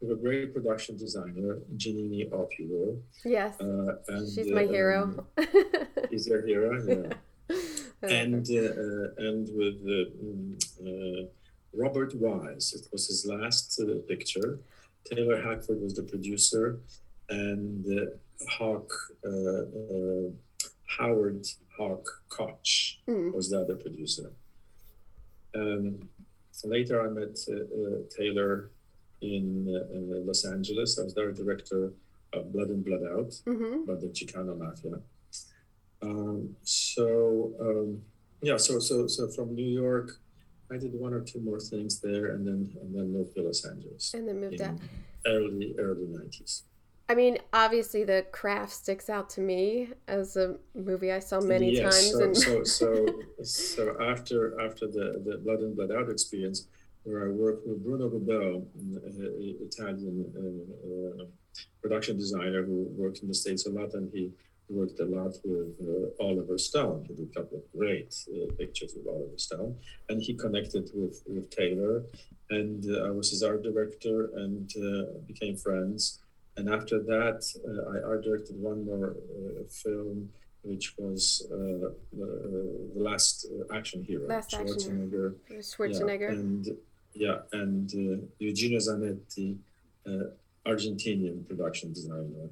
[0.00, 3.00] with a great production designer, Jeannine Oppewall.
[3.24, 4.98] yes, Uh, and she's my uh, hero.
[5.38, 5.46] um,
[6.10, 7.12] he's their hero, yeah.
[8.02, 11.22] and uh, uh, and with uh,
[11.82, 12.66] Robert Wise.
[12.78, 14.58] It was his last uh, picture.
[15.04, 16.80] Taylor Hackford was the producer,
[17.28, 18.04] and uh,
[18.48, 18.90] Hawk
[19.26, 20.30] uh, uh,
[20.98, 23.32] Howard Hawk Koch Mm.
[23.34, 24.32] was the other producer.
[25.54, 26.08] Um,
[26.64, 27.36] later, I met
[28.16, 28.70] Taylor
[29.20, 30.98] in, uh, in Los Angeles.
[30.98, 31.92] I was their director
[32.32, 35.00] of Blood and Blood Out hmm about the Chicano mafia.
[36.02, 38.02] Um, so um,
[38.42, 40.18] yeah, so so so from New York,
[40.74, 43.64] I did one or two more things there, and then and then moved to Los
[43.64, 44.78] Angeles And then moved out.
[45.26, 46.64] early early nineties.
[47.08, 51.70] I mean, obviously, The Craft sticks out to me as a movie I saw many
[51.76, 52.12] yes, times.
[52.12, 53.06] so, and so so
[53.42, 56.66] so after after the the Blood and Blood Out experience,
[57.04, 61.24] where I worked with Bruno Rubeo, an uh, Italian uh, uh,
[61.82, 64.32] production designer who worked in the States a lot, and he
[64.74, 67.04] worked a lot with uh, Oliver Stone.
[67.08, 69.72] He did a couple of great uh, pictures with Oliver Stone,
[70.08, 71.94] and he connected with, with Taylor,
[72.50, 76.20] and uh, I was his art director and uh, became friends.
[76.56, 80.30] And after that, uh, I art directed one more uh, film,
[80.62, 82.30] which was uh, the,
[82.94, 84.76] the last action hero, Last Action
[85.10, 85.34] Schwarzenegger.
[85.70, 86.30] Schwarzenegger.
[86.32, 86.66] Yeah, and
[87.24, 89.56] yeah, and uh, Eugenio Zanetti,
[90.06, 90.30] uh,
[90.66, 92.48] Argentinian production designer.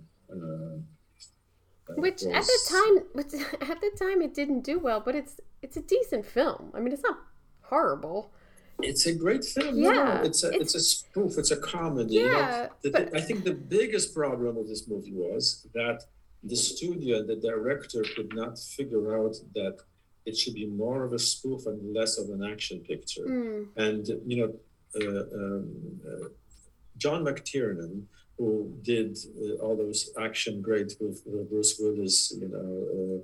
[1.97, 2.97] Which at the time,
[3.71, 6.71] at the time it didn't do well, but it's it's a decent film.
[6.75, 7.19] I mean, it's not
[7.63, 8.33] horrible.
[8.81, 9.77] it's a great film.
[9.77, 11.39] Yeah, no, it's a it's- it's, a spoof.
[11.39, 12.15] It's a comedy.
[12.15, 12.39] you know.
[12.39, 15.99] Yeah, The- but I think the biggest problem of this movie was that
[16.43, 19.77] the studio, and the director, could not figure out that
[20.27, 23.27] it should be more of a spoof and less of an action picture.
[23.27, 24.51] mm, And you know,
[25.01, 26.29] uh, um, uh,
[26.97, 28.05] John McTiernan,
[28.39, 33.23] who did uh, all those action great with, Bruce Willis, you know,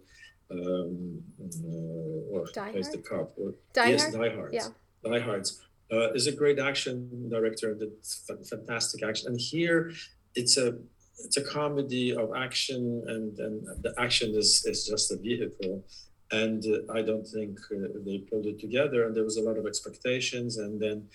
[0.51, 4.15] uh, um, uh, or Die plays the cop, or Die yes, Hard?
[4.15, 4.69] Die Hard, Yeah.
[5.05, 5.61] Die Hards,
[5.93, 7.93] uh, is a great action director and did
[8.27, 9.29] fa- fantastic action.
[9.29, 9.93] And here,
[10.35, 10.79] it's a
[11.25, 15.85] it's a comedy of action, and and the action is is just a vehicle.
[16.31, 19.07] And uh, I don't think uh, they pulled it together.
[19.07, 21.09] And there was a lot of expectations, and then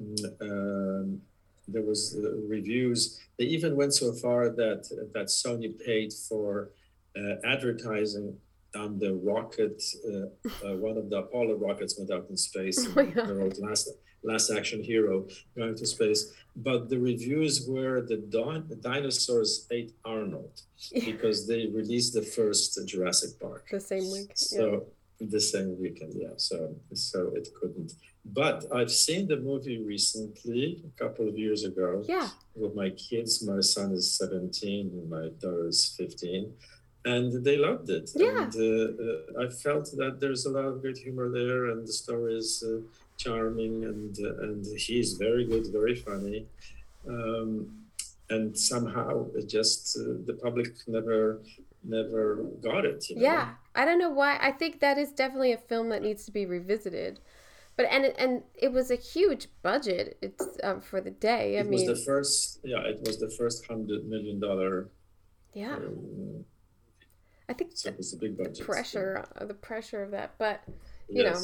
[0.00, 1.20] mm, um,
[1.68, 3.20] there was uh, reviews.
[3.38, 4.82] They even went so far that
[5.14, 6.70] that Sony paid for
[7.16, 8.36] uh, advertising
[8.76, 9.82] on the rocket.
[10.06, 10.26] Uh,
[10.66, 12.86] uh, one of the Apollo rockets went out in space.
[12.96, 13.88] Oh and last
[14.22, 16.32] last action hero going to space.
[16.56, 18.16] But the reviews were the,
[18.68, 23.68] the dinosaurs ate Arnold because they released the first Jurassic Park.
[23.70, 24.30] the same week.
[24.34, 24.86] So
[25.20, 26.34] the same weekend, yeah.
[26.36, 27.92] So so it couldn't.
[28.24, 32.28] But I've seen the movie recently, a couple of years ago, yeah.
[32.56, 33.46] with my kids.
[33.46, 36.52] My son is 17 and my daughter is 15.
[37.04, 38.10] And they loved it.
[38.14, 38.44] Yeah.
[38.44, 41.92] And uh, uh, I felt that there's a lot of good humor there, and the
[41.92, 42.80] story is uh,
[43.18, 46.46] charming, and uh, and he's very good, very funny.
[47.06, 47.84] Um,
[48.30, 51.40] and somehow it just uh, the public never
[51.82, 53.10] never got it.
[53.10, 53.22] You know?
[53.22, 54.38] Yeah, I don't know why.
[54.40, 57.20] I think that is definitely a film that needs to be revisited.
[57.76, 60.16] But and it- and it was a huge budget.
[60.22, 61.56] It's um, for the day.
[61.56, 64.90] I it mean, was the first yeah it was the first hundred million dollar
[65.52, 65.76] yeah.
[65.76, 66.44] um,
[67.48, 70.34] I think so the it was a big budget pressure, uh, the pressure of that.
[70.38, 70.62] But
[71.08, 71.40] you know,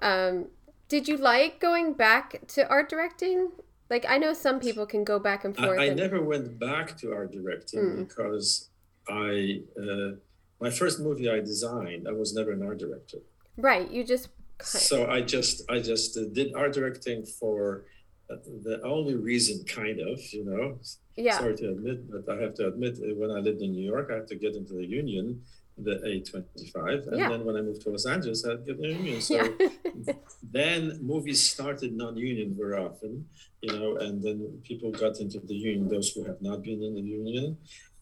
[0.00, 0.46] um,
[0.88, 3.50] did you like going back to art directing?
[3.88, 5.78] Like I know some people can go back and forth.
[5.78, 7.96] I, I and, never went back to art directing Mm.
[8.08, 8.68] because
[9.08, 10.12] I uh,
[10.60, 13.18] my first movie I designed I was never an art director
[13.56, 14.28] right, you just
[14.62, 17.84] so I just I just uh, did art directing for
[18.30, 20.78] uh, the only reason kind of you know.
[21.16, 23.84] Yeah, sorry to admit but I have to admit uh, when I lived in New
[23.84, 25.42] York I had to get into the union
[25.78, 27.28] the A25 and Yeah.
[27.30, 29.20] then when I moved to Los Angeles I had to get in the union.
[29.28, 30.14] So yeah,
[30.58, 33.12] then movies started non-union very often
[33.60, 36.94] you know and then people got into the union those who have not been in
[36.94, 37.56] the union.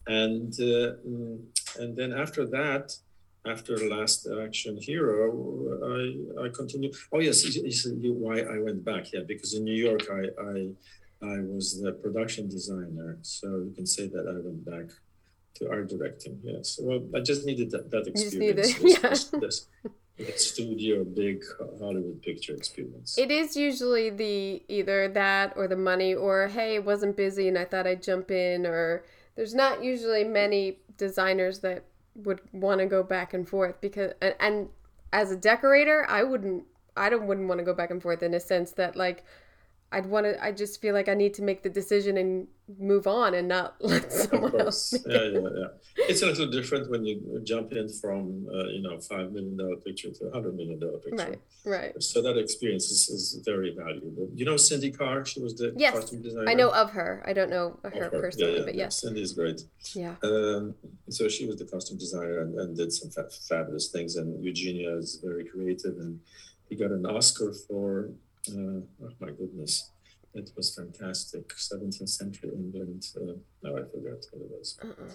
[0.07, 1.37] And uh, mm,
[1.81, 2.85] and then after that
[3.45, 5.17] after last action hero
[5.95, 9.13] i i continued oh yes you- you said you- why i went back.
[9.13, 10.55] Yeah because in new york i i
[11.35, 14.87] i was the production designer so you can say that i went back
[15.55, 16.79] to art directing yes.
[16.81, 18.67] Well i just needed that, that just experience.
[18.67, 19.09] needed- this- yeah.
[19.09, 19.67] this- this-
[20.17, 21.41] that studio big
[21.79, 23.17] hollywood picture experience.
[23.17, 27.57] It is usually the either that or the money or hey, it wasn't busy and
[27.57, 29.05] I thought I'd jump in or
[29.37, 31.85] there's not usually many designers that
[32.23, 34.69] would want to go back and forth because and, and
[35.11, 38.33] as a decorator, I wouldn't I don't wouldn't want to go back and forth in
[38.33, 39.23] a sense that like
[39.91, 42.47] I'd want to I just feel like I need to make the decision and
[42.77, 45.67] move on and not let someone else yeah yeah yeah
[46.09, 49.75] it's a little different when you jump in from uh, you know five million dollar
[49.77, 51.39] picture to a hundred million dollar picture Right,
[51.93, 52.03] right.
[52.03, 55.93] so that experience is, is very valuable you know cindy carr she was the Yes,
[55.95, 57.23] costume designer I know of her.
[57.25, 58.09] I don't know her her.
[58.11, 59.01] personally, yeah, yeah, but yes.
[59.01, 59.61] cindy's great
[59.95, 60.15] Yeah.
[60.23, 60.75] um,
[61.09, 64.97] so she was the costume designer and, and did some fa- fabulous things and eugenio
[64.99, 66.19] is very creative and
[66.69, 68.11] he got an oscar for
[68.57, 68.83] oh
[69.19, 69.91] my goodness
[70.33, 73.33] it was fantastic 17th century england uh,
[73.63, 75.13] now i forgot what it was Uh-uh.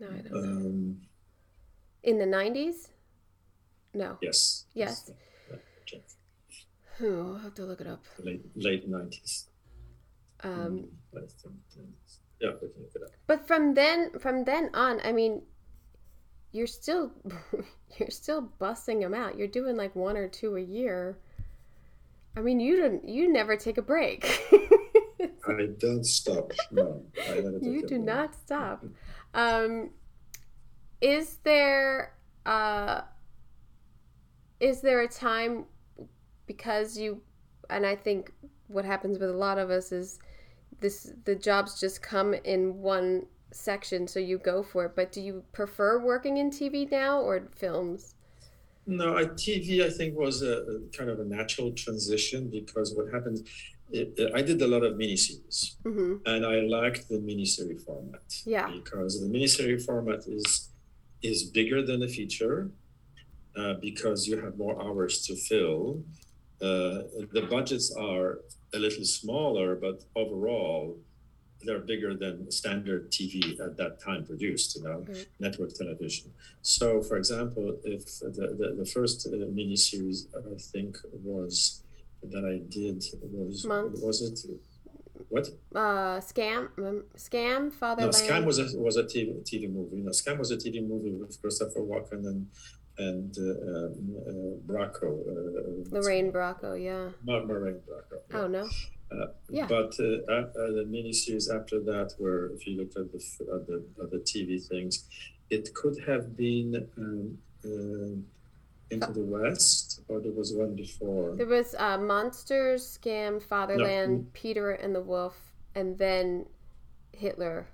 [0.00, 0.38] No, I don't know.
[0.38, 1.00] um,
[2.02, 2.88] In the 90s?
[3.94, 4.18] No.
[4.20, 4.66] Yes.
[4.74, 5.10] Yes.
[5.86, 6.02] Check.
[7.00, 8.04] I'll have to look it up.
[8.22, 9.48] Late late nineties.
[10.44, 10.88] Um,
[12.40, 13.10] yeah, we can look it up.
[13.26, 15.42] but from then from then on, I mean,
[16.52, 17.12] you're still
[17.98, 19.38] you're still busting them out.
[19.38, 21.18] You're doing like one or two a year.
[22.36, 24.24] I mean, you don't you never take a break.
[25.48, 26.52] I don't stop.
[26.70, 28.84] No, I never you do not stop.
[29.32, 29.90] Um,
[31.00, 32.12] is there
[32.44, 33.02] uh,
[34.60, 35.64] is there a time
[36.46, 37.22] because you
[37.70, 38.32] and I think
[38.68, 40.18] what happens with a lot of us is
[40.80, 45.20] this the jobs just come in one section so you go for it but do
[45.20, 48.15] you prefer working in TV now or films
[48.86, 53.12] No, I, TV I think was a, a kind of a natural transition because what
[53.12, 53.42] happens,
[53.90, 56.14] it, it- I did a lot of miniseries mm-hmm.
[56.26, 58.42] and I liked the miniseries format.
[58.44, 58.70] Yeah.
[58.70, 60.70] Because the miniseries format is
[61.22, 62.70] is bigger than a feature
[63.56, 66.02] uh, because you have more hours to fill.
[66.60, 68.40] Uh, the budgets are
[68.74, 70.96] a little smaller, but overall,
[71.64, 75.26] they're bigger than standard TV at that time produced, you know, Right.
[75.40, 76.32] network television.
[76.62, 81.82] So, for example, if the, the, the first uh, miniseries I think was
[82.22, 83.66] that I did was
[84.06, 84.38] was it
[85.28, 85.48] what?
[85.74, 86.68] uh scam
[87.16, 89.96] scam No, Scam was a was a TV, TV movie.
[89.96, 92.46] No, Scam was a TV movie with Christopher Walken and
[92.98, 95.08] and uh, um, uh, Bracco.
[95.30, 98.16] Uh, Lorraine Bracco yeah Not Lorraine Bracco.
[98.30, 98.38] yeah.
[98.38, 98.64] oh no
[99.10, 99.66] Uh, Yeah.
[99.68, 103.20] But uh, uh, uh, the miniseries after that, where if you look at the
[103.54, 105.04] at the, at the TV things,
[105.50, 108.26] it could have been um, um
[108.90, 111.34] Into the West, or there was one before.
[111.36, 115.36] There was uh, Monsters, Scam, Fatherland, Peter and the Wolf,
[115.74, 116.46] and then
[117.12, 117.66] Hitler,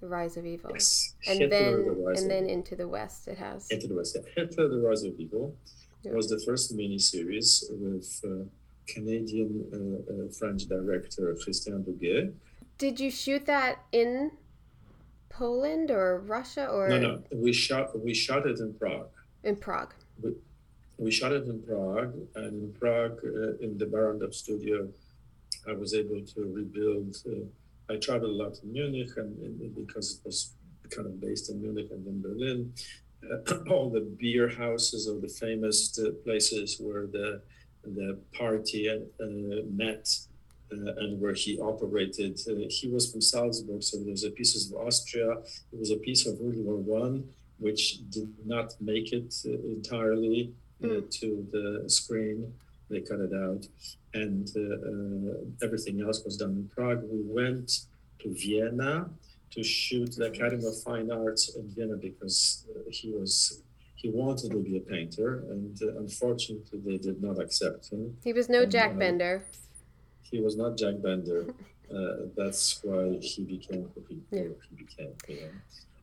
[0.00, 0.70] the Rise of Evil.
[0.72, 1.14] Yes.
[1.28, 3.68] And Hitler, then the and then into the West it has.
[3.70, 4.16] Into the West.
[4.16, 4.22] Yeah.
[4.36, 5.54] Hitler, the Rise of Evil
[6.02, 6.12] Yeah.
[6.18, 8.44] was the first miniseries with uh,
[8.92, 12.32] Canadian uh, uh, French director Christian Duguay.
[12.78, 14.30] Did you shoot that in
[15.28, 19.10] Poland or Russia or No, no, we shot we shot it in Prague.
[19.44, 19.94] in Prague?
[20.98, 24.88] We shot it in Prague, and in Prague, uh, in the Barrandov studio,
[25.66, 27.16] I was able to rebuild.
[27.26, 27.46] Uh,
[27.92, 30.52] I traveled a lot in Munich, and, and because it was
[30.90, 32.72] kind of based in Munich and in Berlin,
[33.24, 37.40] uh, all the beer houses or the famous uh, places where the
[37.84, 38.96] the party uh,
[39.70, 40.08] met
[40.72, 42.40] uh, and where he operated.
[42.48, 45.36] Uh, he was from Salzburg, so there was a piece of Austria.
[45.70, 47.28] There was a piece of World War One,
[47.58, 50.52] which did not make it uh, entirely
[50.82, 52.52] uh, to the screen.
[52.88, 53.66] They cut it out,
[54.14, 57.02] and uh, uh, everything else was done in Prague.
[57.02, 57.86] We went
[58.20, 59.08] to Vienna
[59.50, 63.62] to shoot the Academy of Fine Arts in Vienna because uh, he was
[64.00, 68.16] he wanted to be a painter, and uh, unfortunately they did not accept him.
[68.24, 69.44] He was no And, Jack uh, Bender.
[70.22, 71.46] He was not Jack Bender.
[71.90, 74.42] Uh, that's why he became who he, who Yeah.
[74.68, 75.12] he became.
[75.26, 75.50] You know?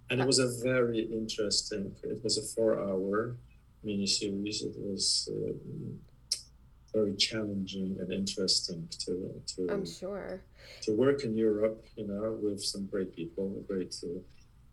[0.09, 1.95] And it was a very interesting.
[2.03, 3.37] It was a four-hour
[3.85, 4.65] miniseries.
[4.69, 5.97] It was um,
[6.93, 9.13] very challenging and interesting to
[9.51, 10.41] to I'm sure.
[10.81, 11.85] to work in Europe.
[11.95, 14.19] You know, with some great people, great uh,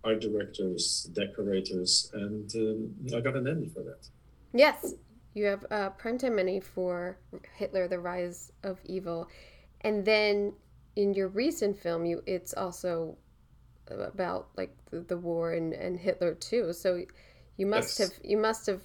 [0.05, 4.07] art directors, decorators, and um, I got an Emmy for that.
[4.53, 4.95] Yes,
[5.35, 7.19] you have a primetime Emmy for
[7.57, 9.29] Hitler: The Rise of Evil,
[9.81, 10.53] and then
[10.97, 13.17] in your recent film, you it's also
[13.89, 16.73] about like the, the war and, and Hitler too.
[16.73, 17.05] So
[17.57, 18.11] you must Yes.
[18.11, 18.81] have you must have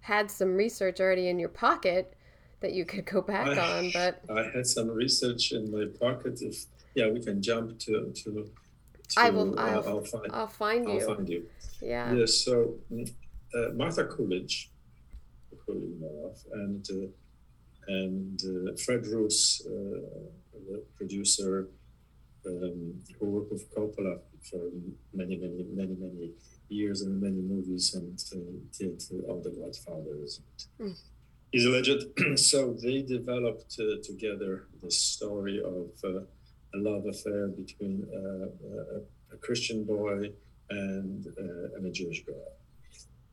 [0.00, 2.14] had some research already in your pocket
[2.60, 3.90] that you could go back I- on.
[3.92, 6.40] But I had some research in my pocket.
[6.42, 8.50] If yeah, we can jump to to.
[9.10, 10.32] To I will- uh, I'll- I'll find.
[10.32, 11.06] I'll find I'll you.
[11.06, 11.42] find you.
[11.80, 12.14] Yeah.
[12.14, 12.34] Yes.
[12.44, 13.10] So mm,
[13.54, 14.70] uh, Martha Coolidge,
[15.66, 17.06] who you know of, and uh,
[17.88, 19.70] and uh, Fred Roos, uh,
[20.68, 21.68] the producer,
[22.46, 24.60] um, who worked with Coppola for
[25.14, 26.32] many, many, many, many
[26.68, 28.38] years and many movies, and uh,
[28.78, 30.40] did all the Godfathers.
[30.80, 30.94] Mm.
[31.50, 32.02] He's a legend.
[32.38, 36.20] so they developed uh, together the story of uh,
[36.74, 38.46] a love affair between uh,
[38.76, 40.30] a, a Christian boy
[40.70, 42.52] and, uh, and a Jewish girl.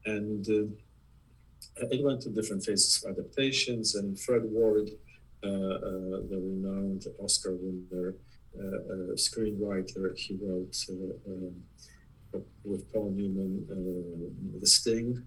[0.05, 3.95] And uh, it went to different phases of adaptations.
[3.95, 4.89] And Fred Ward,
[5.43, 8.15] uh, uh, the renowned Oscar winner,
[9.15, 11.55] screenwriter, he wrote uh, um,
[12.63, 15.25] with Paul Newman uh, The Sting.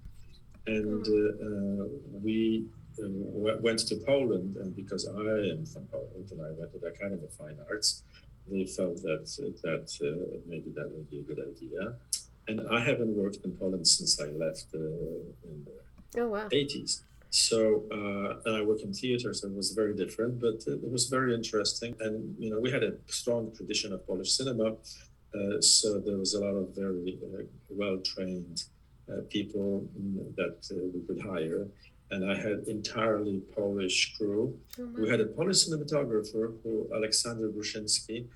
[0.67, 1.89] And uh, uh,
[2.23, 2.67] we
[3.01, 7.25] went to Poland, and because I am from Poland and I went to the Academy
[7.25, 8.03] of Fine Arts,
[8.51, 9.27] they felt that
[9.63, 11.97] that uh, maybe that would be a good idea.
[12.49, 14.79] And I haven't worked in Poland since I left uh,
[15.49, 15.79] in the
[16.17, 16.49] Oh wow.
[16.49, 17.03] 80s.
[17.31, 21.09] So, uh, and I work in theater, so it was very different, but it was
[21.09, 21.95] very interesting.
[22.01, 24.77] And, you know, we had a strong tradition of Polish cinema.
[25.35, 28.65] Uh, so there was a lot of very uh, well trained
[29.11, 31.67] uh, people mm, that uh, we could hire.
[32.11, 34.59] And I had entirely Polish crew.
[34.81, 38.27] Oh, We had a Polish cinematographer, who Alexander Gruszynski,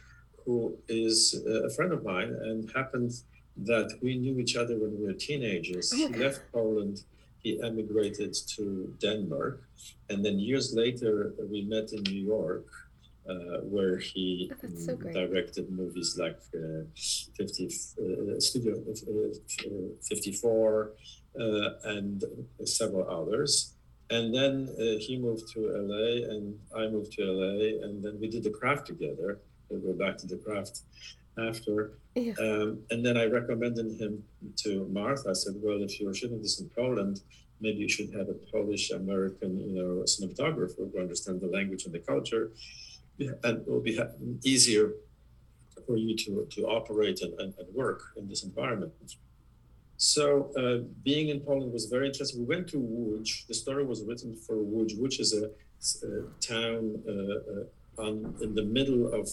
[0.45, 3.12] who is uh, a friend of mine, and happened
[3.57, 5.93] that we knew each other when we were teenagers.
[5.93, 6.18] He Okay.
[6.25, 6.97] left Poland,
[7.43, 9.62] he emigrated to Denmark,
[10.11, 12.66] and then years later we met in New York,
[13.29, 16.85] uh, where he Oh, so mm, directed movies like uh,
[17.37, 20.93] 50, uh, Studio uh, uh, 54
[21.39, 21.45] uh,
[21.85, 22.25] and
[22.64, 23.75] several others.
[24.11, 28.29] And then uh, he moved to LA, and I moved to LA, and then we
[28.29, 29.39] did the craft together.
[29.68, 30.81] We'll go back to the craft
[31.39, 31.93] after.
[32.14, 32.35] Yeah.
[32.39, 34.23] Um, and then I recommended him
[34.64, 35.31] to Martha.
[35.31, 37.23] I said, "Well, if you're shooting this in Poland,
[37.62, 41.95] maybe you should have a Polish American, you know, cinematographer who understands the language and
[41.95, 42.51] the culture,
[43.45, 43.99] and will be
[44.45, 44.93] easier
[45.87, 48.93] for you to to operate and, and, and work in this environment."
[50.03, 52.41] So uh, being in Poland was very interesting.
[52.41, 53.47] We went to Łódź.
[53.47, 55.45] The story was written for Łódź, which is a,
[56.07, 56.11] a
[56.41, 59.31] town uh, uh, on in the middle of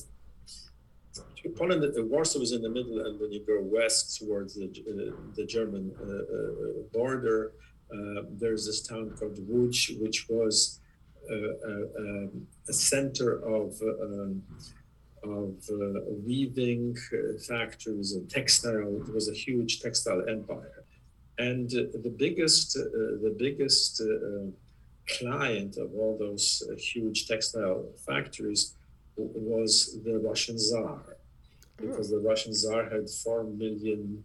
[1.56, 1.84] Poland.
[1.84, 5.46] Uh, Warsaw is in the middle, and when you go west towards the uh, the
[5.46, 7.52] German uh, border.
[8.42, 10.80] There's this town called Łódź, which was
[11.32, 14.44] um, a center of um,
[15.24, 16.96] of uh, weaving
[17.48, 19.02] factories and textile.
[19.02, 20.84] It was a huge textile empire,
[21.38, 22.84] and uh, the biggest uh,
[23.26, 24.48] the biggest uh,
[25.18, 28.76] client of all those uh, huge textile factories
[29.18, 31.18] was the Russian Tsar,
[31.78, 34.24] because the Russian Tsar had four million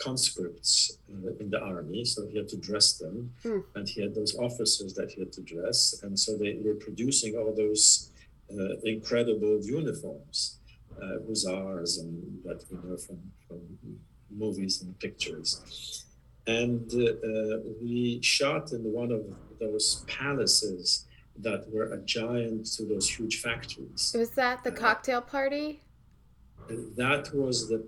[0.00, 3.62] conscripts uh, in the army, so he had to dress them, Mm.
[3.76, 7.32] and he had those officers that he had to dress, and so they were producing
[7.38, 8.10] all those
[8.52, 10.38] uh, incredible uniforms,
[11.00, 12.12] uh, hussars, and
[12.46, 13.60] that we know from, from
[14.44, 15.48] movies and pictures.
[16.46, 19.22] And uh, uh, we shot in one of
[19.60, 21.06] those palaces
[21.46, 24.02] that were adjacent to those huge factories.
[24.18, 25.80] Was that the cocktail party?
[26.96, 27.80] That was the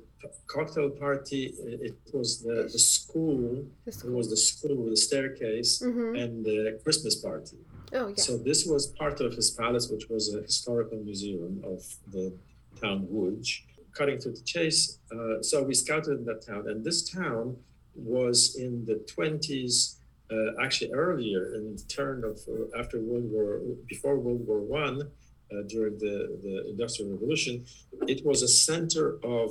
[0.47, 1.55] cocktail party.
[1.89, 3.65] It was the, the school.
[3.85, 7.59] The It was the school with the staircase hmm and the Christmas party.
[7.95, 8.15] Oh yeah.
[8.17, 11.81] So this was part of his palace, which was a historical museum of
[12.15, 12.33] the
[12.81, 13.49] town Łódź.
[13.93, 17.57] Cutting to the chase, uh, so we scouted in that town, and this town
[17.95, 19.97] was in the 20s,
[20.31, 25.03] uh, actually earlier in the turn of uh, after World War, before World War One,
[25.03, 27.67] uh, during the, the Industrial Revolution,
[28.09, 29.51] it was a center of.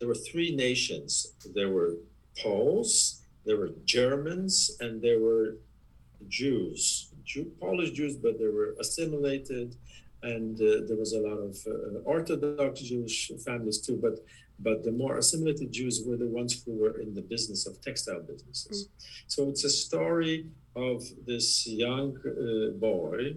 [0.00, 1.34] There were three nations.
[1.54, 1.96] There were
[2.42, 5.56] Poles, there were Germans, and there were
[6.28, 9.76] Jews, Jew, Polish Jews, but they were assimilated,
[10.22, 13.96] and uh, there was a lot of uh, Orthodox Jewish families too.
[14.00, 14.24] But
[14.62, 18.20] but the more assimilated Jews were the ones who were in the business of textile
[18.20, 18.88] businesses.
[19.26, 20.46] So it's a story
[20.76, 23.36] of this young uh, boy.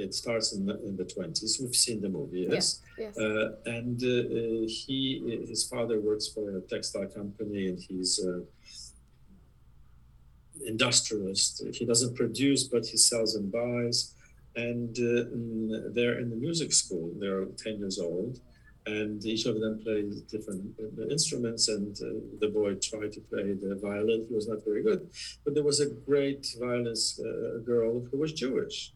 [0.00, 1.60] It starts in the, in the 20s.
[1.60, 2.80] We've seen the movie, yes.
[2.98, 3.16] yes.
[3.18, 8.42] Uh, and uh, he, his father works for a textile company, and he's a
[10.66, 11.62] industrialist.
[11.72, 14.14] He doesn't produce, but he sells and buys.
[14.56, 17.12] And uh, mm, they're in the music school.
[17.18, 18.40] They're 10 years old,
[18.86, 21.68] and each of them plays different uh, instruments.
[21.68, 24.26] And uh, the boy tried to play the violin.
[24.28, 25.08] He was not very good,
[25.44, 28.92] but there was a great violinist uh, girl who was Jewish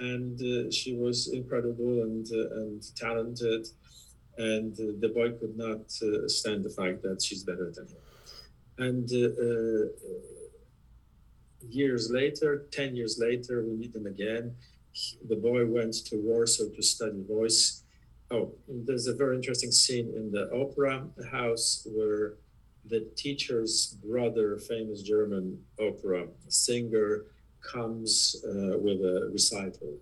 [0.00, 3.66] and uh, she was incredible and uh, and talented.
[4.36, 5.90] And uh, the boy could not
[6.30, 7.96] stand the fact that she's better than him.
[8.78, 9.10] And
[11.68, 14.54] years later 10 years later we meet them again.
[14.92, 17.82] He- the boy went to warsaw to study voice.
[18.30, 22.34] Oh there's a very interesting scene in the opera house where
[22.84, 27.24] the teacher's brother famous german opera singer
[27.62, 29.94] comes uh, with a recital.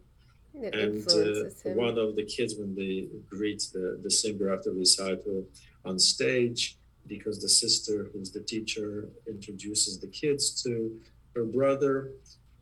[0.54, 5.44] It and uh, one of the kids when they greet the, the singer after recital
[5.84, 6.76] on stage
[7.06, 10.98] because the sister who's the teacher introduces the kids to
[11.34, 12.12] her brother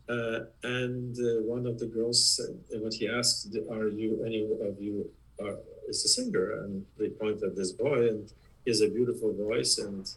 [0.08, 4.42] uh, and uh, one of the girls said and when he asks are you any
[4.42, 5.08] of you
[5.40, 5.56] are
[5.88, 6.62] is a singer?
[6.64, 8.32] And they point at this boy and
[8.64, 10.10] he has a beautiful voice and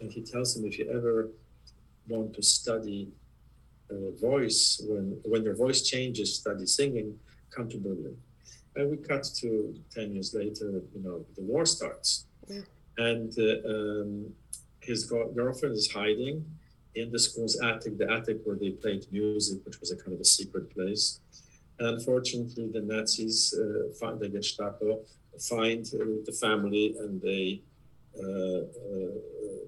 [0.00, 1.30] and he tells him if you ever
[2.06, 3.08] want to study
[3.90, 7.08] uh, voice when when your voice changes study singing
[7.54, 8.16] come to berlin
[8.76, 9.48] and we cut to
[9.94, 12.10] 10 years later you know the war starts
[12.48, 12.62] Yeah.
[13.10, 14.10] and uh, um,
[14.80, 15.00] his
[15.38, 16.36] girlfriend is hiding
[16.94, 20.20] in the school's attic the attic where they played music which was a kind of
[20.20, 21.04] a secret place
[21.78, 23.62] and unfortunately the nazis uh,
[24.00, 24.88] find the gestapo
[25.56, 27.60] find uh, the family and they
[28.18, 29.64] uh, uh, uh,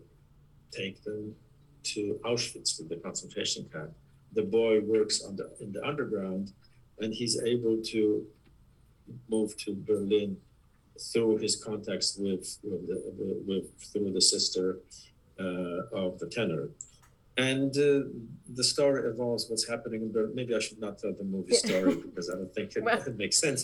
[0.70, 1.34] take them
[1.82, 3.92] to Auschwitz, to the concentration camp.
[4.38, 6.52] The boy works on the, in the underground,
[7.00, 8.24] and he's able to
[9.28, 10.36] move to Berlin
[11.12, 14.78] through his contacts with, with, the, with, through the sister
[15.40, 16.68] uh, of the tenor.
[17.36, 18.06] And uh,
[18.58, 20.36] the story evolves what's happening in Berlin.
[20.36, 23.16] Maybe I should not tell the movie story because I don't think it, Well- it
[23.24, 23.60] makes sense.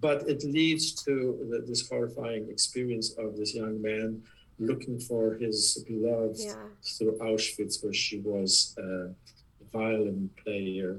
[0.00, 1.14] But it leads to
[1.50, 4.22] the, this horrifying experience of this young man
[4.58, 6.54] looking for his beloved yeah.
[6.82, 9.10] through Auschwitz, where she was a
[9.76, 10.90] violin player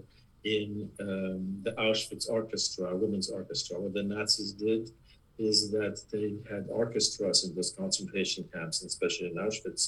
[0.44, 3.80] in um, the Auschwitz orchestra, women's orchestra.
[3.80, 4.92] What the Nazis did
[5.38, 9.84] is that they had orchestras in those concentration camps, and especially in Auschwitz,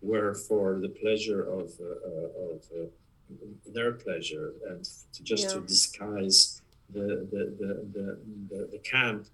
[0.00, 2.86] where for the pleasure of, uh, uh, of uh,
[3.74, 4.84] their pleasure and
[5.14, 6.62] to just to disguise
[6.94, 8.18] the the, the, the,
[8.50, 9.26] the the camp,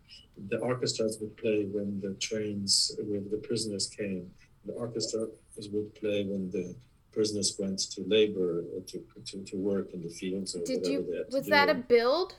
[0.52, 2.72] the orchestras would play when the trains
[3.10, 4.24] with the prisoners came.
[4.64, 6.74] The orchestras would play when the
[7.12, 11.06] prisoners went to labor to, to, to work in the fields or Did whatever you?
[11.10, 12.34] they had to Was that a build,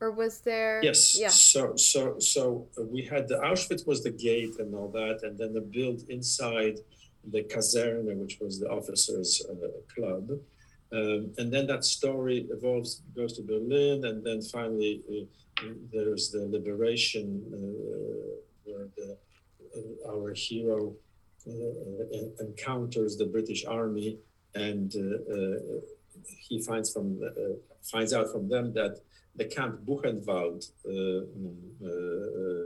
[0.00, 0.80] or was there?
[0.82, 1.18] Yes.
[1.18, 1.28] Yeah.
[1.28, 5.38] So so so uh, we had the Auschwitz was the gate and all that, and
[5.38, 6.78] then the build inside
[7.32, 9.54] the Kaserne, which was the officers' uh,
[9.94, 10.30] club,
[10.92, 16.46] um, and then that story evolves, goes to Berlin, and then finally uh, there's the
[16.46, 19.16] liberation uh, where the
[19.76, 21.07] uh, our hero uh, uh,
[22.40, 24.18] encounters the British Army
[24.54, 25.80] and uh, uh,
[26.38, 29.00] he finds from uh, finds out from them that
[29.36, 31.22] the camp Buchenwald, uh,
[31.86, 32.64] uh,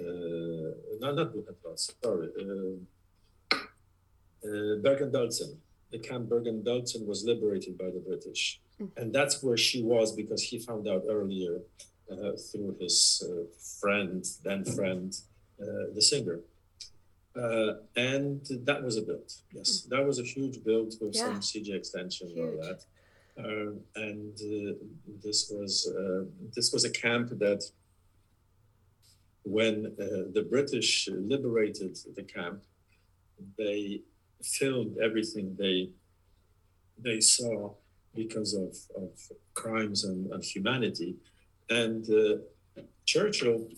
[0.00, 2.30] uh, no, not Buchenwald, sorry,
[3.52, 5.56] uh, Bergen-Belsen.
[5.92, 8.90] The camp Bergen-Belsen was liberated by the British, mm.
[8.96, 11.60] and that's where she was because he found out earlier
[12.50, 13.24] through his
[13.80, 15.16] friend, then friend,
[15.58, 16.40] the singer.
[17.36, 19.32] Uh, and that was a build.
[19.52, 19.88] Yes, mm.
[19.90, 21.24] that was a huge build with yeah.
[21.24, 22.84] some CG extension and all that.
[23.36, 24.74] Uh, and uh,
[25.24, 26.24] this was uh,
[26.54, 27.64] this was a camp that
[29.42, 32.62] when uh, the British liberated the camp,
[33.58, 34.02] they
[34.42, 35.90] filmed everything they
[36.98, 37.74] they saw
[38.14, 39.10] because of, of
[39.54, 41.16] crimes and, and humanity.
[41.68, 43.68] And uh, Churchill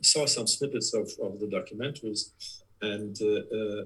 [0.00, 2.30] saw some snippets of, of the documentaries
[2.82, 3.84] and uh, uh,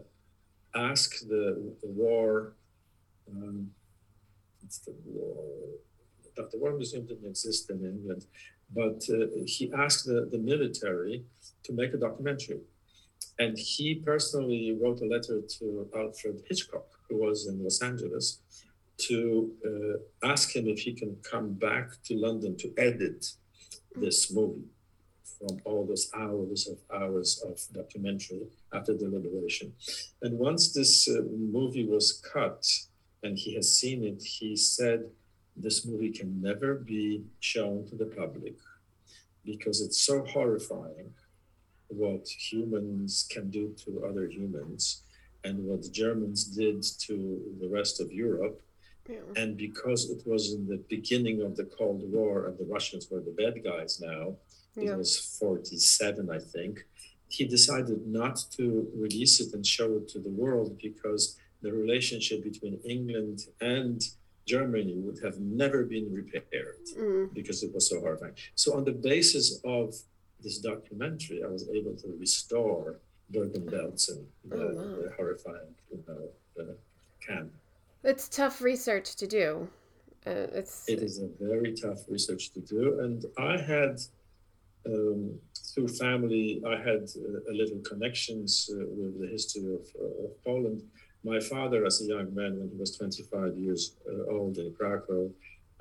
[0.75, 2.55] ask the, war.
[3.31, 3.71] Um,
[4.87, 5.45] the war.
[6.37, 8.25] The war museum didn't exist in England,
[8.75, 11.25] but uh, he asked the, the military
[11.65, 12.61] to make a documentary.
[13.39, 18.41] And he personally wrote a letter to Alfred Hitchcock, who was in Los Angeles,
[18.99, 23.27] to uh, ask him if he can come back to London to edit
[23.97, 24.69] this movie
[25.41, 29.73] from all those hours of hours of documentary after the liberation.
[30.23, 32.67] And once this uh, movie was cut
[33.23, 35.05] and he has seen it, he said,
[35.57, 38.57] This movie can never be shown to the public
[39.45, 41.11] because it's so horrifying
[41.89, 45.03] what humans can do to other humans
[45.45, 48.61] and what the Germans did to the rest of Europe.
[49.09, 49.17] Yeah.
[49.37, 53.21] And because it was in the beginning of the Cold War and the Russians were
[53.21, 54.37] the bad guys now,
[54.83, 54.93] yeah.
[54.93, 56.85] it was 47, I think
[57.29, 62.43] he decided not to release it and show it to the world because the relationship
[62.43, 64.03] between England and
[64.47, 67.33] Germany would have never been repaired mm.
[67.33, 68.35] because it was so horrifying.
[68.57, 69.95] So, on the basis of
[70.43, 72.99] this documentary, I was able to restore
[73.31, 75.03] Bergen-Belsen, the, oh, wow.
[75.03, 76.77] the horrifying you know, the
[77.25, 77.53] camp.
[78.03, 79.69] It's tough research to do.
[80.27, 84.01] Uh, it's it is a very tough research to do, and I had
[84.87, 85.39] um,
[85.75, 90.45] through family, I had uh, a little connections uh, with the history of, uh, of,
[90.45, 90.83] Poland.
[91.23, 95.31] My father, as a young man, when he was 25 years uh, old in Krakow,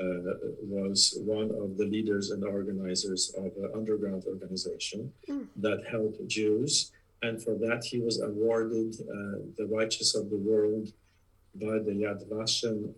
[0.01, 5.45] uh, was one of the leaders and organizers of an underground organization mm.
[5.57, 6.91] that helped Jews.
[7.21, 10.93] And for that, he was awarded uh, the Righteous of the World
[11.55, 12.93] by the Yad Vashem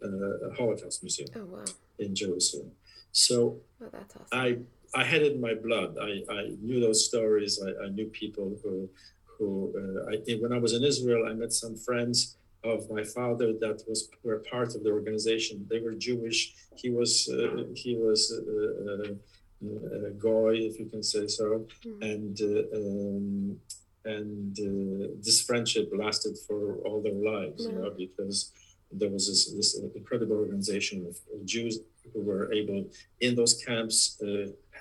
[0.55, 1.65] Holocaust Museum oh, wow.
[1.97, 2.71] in Jerusalem.
[3.11, 4.25] So oh, awesome.
[4.31, 4.57] I
[4.93, 5.97] I had it in my blood.
[6.01, 7.61] I, I knew those stories.
[7.65, 8.89] I, I knew people who,
[9.25, 13.03] who uh, I think when I was in Israel, I met some friends of my
[13.03, 15.65] father that was were part of the organization.
[15.69, 16.53] They were Jewish.
[16.75, 22.01] He was uh, he was uh, uh a goy, if you can say so, mm-hmm.
[22.01, 23.57] and uh, um,
[24.05, 27.77] and uh, this friendship lasted for all their lives, mm-hmm.
[27.77, 28.51] you know, because
[28.91, 31.79] there was this, this incredible organization of Jews
[32.13, 32.85] who were able
[33.21, 34.19] in those camps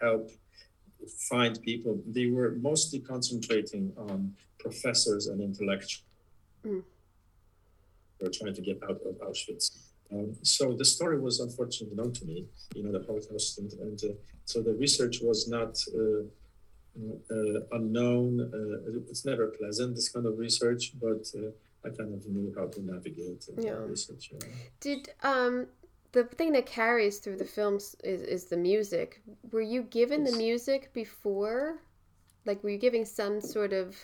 [0.01, 0.30] help
[1.28, 2.01] find people.
[2.07, 6.05] They were mostly concentrating on professors and intellectuals.
[6.64, 6.82] Mm.
[8.18, 9.78] They were trying to get out of Auschwitz.
[10.12, 14.01] Um, so the story was unfortunately known to me, you know, the Holocaust, and, and
[14.05, 16.24] uh, so the research was not uh,
[17.30, 18.40] uh, unknown.
[18.40, 21.51] Uh, it's never pleasant, this kind of research, but uh,
[21.84, 23.70] I kind of knew how to navigate yeah.
[23.86, 24.32] research.
[24.80, 25.68] Did um,
[26.12, 29.22] the thing that carries through the films is, is the music.
[29.52, 31.82] Were you given the music before?
[32.46, 33.96] Like, were you giving some sort of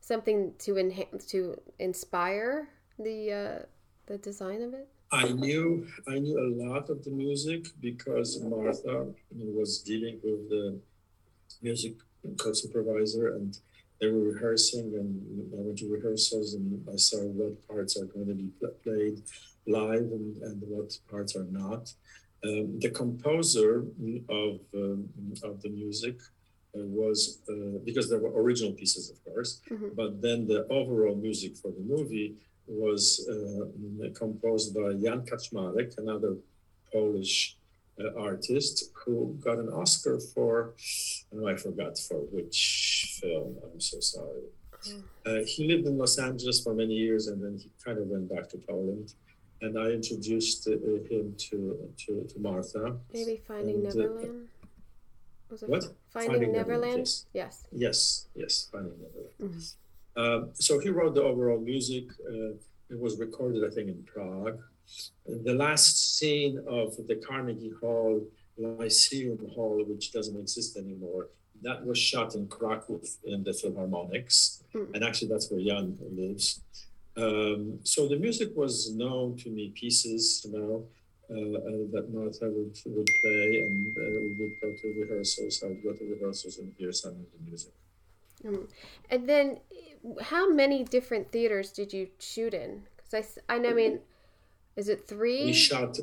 [0.00, 2.68] something to enhance to inspire
[2.98, 3.58] the uh,
[4.06, 4.88] the design of it?
[5.12, 10.80] I knew I knew a lot of the music because Martha was dealing with the
[11.62, 11.94] music
[12.38, 13.58] co-supervisor and
[14.00, 18.26] they were rehearsing and I went to rehearsals and I saw what parts are going
[18.26, 18.50] to be
[18.82, 19.22] played
[19.66, 21.92] live and, and what parts are not.
[22.44, 23.84] Um, the composer
[24.28, 25.08] of, um,
[25.42, 26.18] of the music
[26.76, 29.88] uh, was, uh, because there were original pieces, of course, mm-hmm.
[29.96, 32.36] but then the overall music for the movie
[32.66, 36.36] was uh, composed by Jan Kaczmarek, another
[36.92, 37.56] Polish
[37.98, 40.74] uh, artist who got an Oscar for,
[41.34, 44.42] oh, I forgot for which film, I'm so sorry.
[44.88, 45.02] Mm.
[45.24, 48.28] Uh, he lived in Los Angeles for many years and then he kind of went
[48.28, 49.14] back to Poland
[49.62, 50.72] and I introduced uh,
[51.10, 52.96] him to, to, to Martha.
[53.12, 54.48] Maybe Finding and, uh, Neverland.
[55.50, 55.84] Was it what?
[56.10, 56.80] Finding, Finding Neverland?
[56.82, 56.98] Neverland?
[56.98, 57.24] Yes.
[57.32, 57.66] yes.
[57.72, 58.26] Yes.
[58.34, 58.68] Yes.
[58.70, 59.30] Finding Neverland.
[59.42, 60.46] Mm-hmm.
[60.46, 62.04] Uh, so he wrote the overall music.
[62.28, 62.54] Uh,
[62.88, 64.60] it was recorded, I think, in Prague,
[65.26, 68.24] the last scene of the Carnegie Hall
[68.58, 71.28] Lyceum Hall, which doesn't exist anymore,
[71.62, 74.94] that was shot in Krakow in the Philharmonics, mm.
[74.94, 76.60] and actually that's where Jan lives.
[77.16, 80.86] Um, so the music was known to me, pieces, you know,
[81.28, 85.62] uh, uh, that Martha would, would play, and uh, we would go to rehearsals.
[85.64, 87.72] I would go to rehearsals and hear some of the music.
[88.44, 88.68] Mm.
[89.10, 89.58] And then,
[90.20, 92.82] how many different theaters did you shoot in?
[92.96, 94.00] Because I, I know, I mean,
[94.76, 95.46] is it three?
[95.46, 95.98] We shot.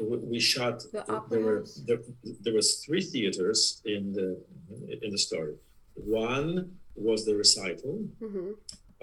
[0.00, 0.80] We shot.
[0.92, 2.00] The there were there,
[2.40, 4.42] there was three theaters in the
[5.02, 5.54] in the story.
[5.94, 8.52] One was the recital mm-hmm.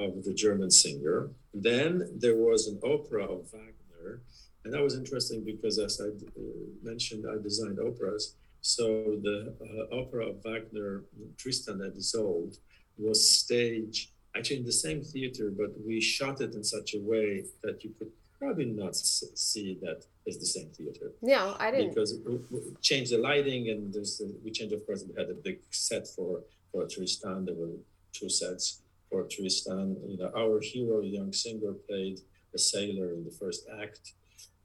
[0.03, 1.29] Of the German singer.
[1.53, 4.21] Then there was an opera of Wagner,
[4.63, 6.41] and that was interesting because, as I uh,
[6.83, 8.35] mentioned, I designed operas.
[8.61, 11.03] So the uh, opera of Wagner,
[11.37, 12.57] Tristan and Isolde,
[12.97, 17.43] was staged actually in the same theater, but we shot it in such a way
[17.63, 21.11] that you could probably not see that it's the same theater.
[21.21, 21.89] No, I didn't.
[21.89, 25.33] Because we, we changed the lighting and there's we changed, of course, we had a
[25.33, 26.41] big set for,
[26.71, 27.45] for Tristan.
[27.45, 27.75] There were
[28.13, 28.80] two sets
[29.11, 29.97] for Tristan.
[30.07, 32.19] You know, our hero, young singer, played
[32.55, 34.13] a sailor in the first act.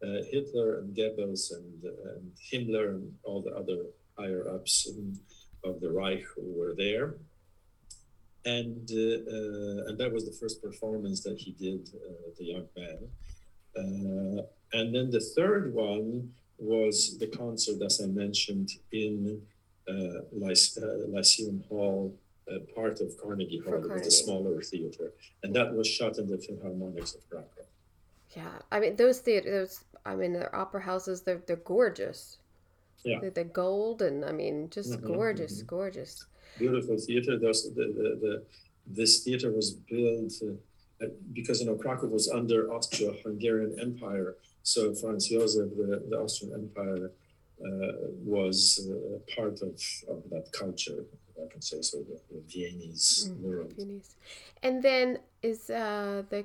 [0.03, 3.87] Uh, Hitler and Goebbels and, uh, and Himmler and all the other
[4.17, 4.89] higher ups
[5.65, 7.17] of the Reich who were there
[8.47, 12.69] and uh, uh, and that was the first performance that he did, uh, the young
[12.77, 14.47] man.
[14.73, 19.43] and then the third one was the concert, as I mentioned, in
[21.13, 22.15] Lyceum Hall,
[22.75, 23.75] part of Carnegie Hall.
[23.75, 27.65] It was a smaller theater, and that was shot in the Philharmonics of Krakow.
[28.37, 29.85] Yeah, I mean those theaters.
[30.05, 31.23] I mean, the opera houses.
[31.23, 32.39] They're they're gorgeous.
[33.05, 35.67] Yeah, they're, they're gold, and I mean, just mm-hmm, gorgeous, mm-hmm.
[35.67, 36.27] gorgeous
[36.59, 37.39] beautiful theater.
[37.39, 38.43] Those, the, the, the,
[38.87, 44.37] this theater was built uh, because you know Krakow was under Austro-Hungarian Empire.
[44.63, 47.13] So Franz Josef, the, the Austrian Empire,
[47.65, 47.93] uh,
[48.25, 51.05] was uh, part of, of that culture.
[51.43, 51.99] I can say so.
[51.99, 53.77] The, the Viennese mm.
[53.77, 54.17] Viennese.
[54.63, 56.45] And then is uh, the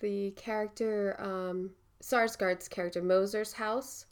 [0.00, 1.70] the character um,
[2.02, 4.06] Skarsgård's character Moser's house?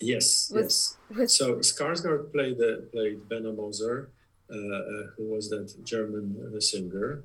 [0.00, 1.18] Yes, was, yes.
[1.18, 4.10] Was, so Skarsgård played the, played Benno Moser,
[4.50, 7.24] uh, uh, who was that German uh, singer,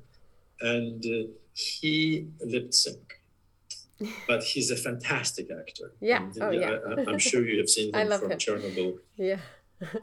[0.60, 1.04] and
[1.52, 3.20] he lip sync.
[4.26, 5.92] But he's a fantastic actor.
[6.00, 6.26] Yeah.
[6.40, 6.78] Oh, yeah.
[6.88, 8.38] I, am sure you have seen him from him.
[8.38, 8.98] Chernobyl.
[9.16, 9.38] Yeah.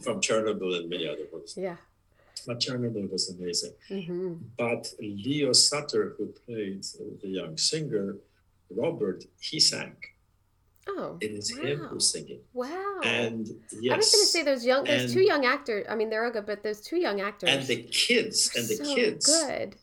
[0.01, 1.55] from Chernobyl and many other ones.
[1.57, 1.75] Yeah.
[2.47, 3.73] Chernobyl was amazing.
[3.89, 4.33] Mm-hmm.
[4.57, 6.83] But Leo Suter, who played
[7.21, 8.15] the young singer,
[8.69, 9.95] Robert, he sang.
[10.87, 11.63] Oh, it is wow.
[11.63, 12.39] him who's singing.
[12.53, 12.99] Wow!
[13.03, 13.47] And
[13.79, 15.85] yes, I was going to say those young, those two young actors.
[15.87, 18.77] I mean, they're all good, but those two young actors and the kids and the
[18.77, 19.75] so kids good.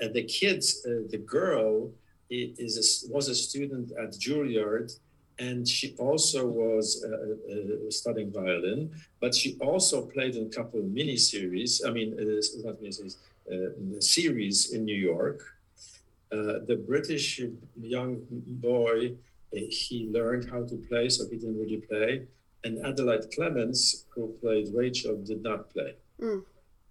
[0.00, 1.90] And the kids, uh, the girl
[2.28, 4.92] is a, was a student at Juilliard,
[5.38, 7.08] and she also was uh,
[7.52, 8.90] uh, studying violin.
[9.20, 11.82] But she also played in a couple of mini series.
[11.86, 13.18] I mean, uh, not mini series,
[13.50, 15.40] uh, series in New York.
[16.32, 17.40] Uh, the British
[17.80, 19.16] young boy
[19.52, 22.26] he learned how to play, so he didn't really play.
[22.64, 26.42] And Adelaide Clemens, who played Rachel, did not play mm.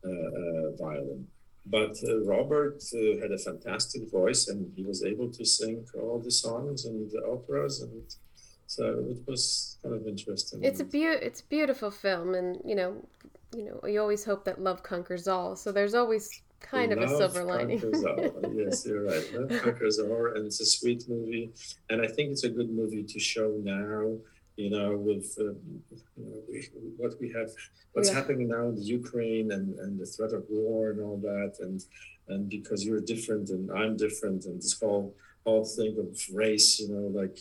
[0.06, 1.28] uh, uh, violin.
[1.66, 6.20] But uh, Robert uh, had a fantastic voice, and he was able to sing all
[6.20, 8.04] the songs and the operas, and
[8.72, 10.64] so it was kind of interesting.
[10.64, 12.96] It's a be- it's a beautiful film, and you know,
[13.54, 15.58] you know, you always hope that love conquers all.
[15.58, 17.80] So there's always kind Love of a silver lining.
[18.54, 19.30] yes, you're right.
[19.34, 21.52] Love conquers all, and it's a sweet movie,
[21.90, 24.16] and I think it's a good movie to show now.
[24.56, 25.58] You know, with um,
[26.16, 27.50] you know, we, what we have,
[27.92, 28.16] what's yeah.
[28.16, 31.84] happening now in the Ukraine and, and the threat of war and all that, and
[32.30, 35.14] and because you're different and I'm different, and this whole
[35.46, 37.40] whole thing of race, you know, like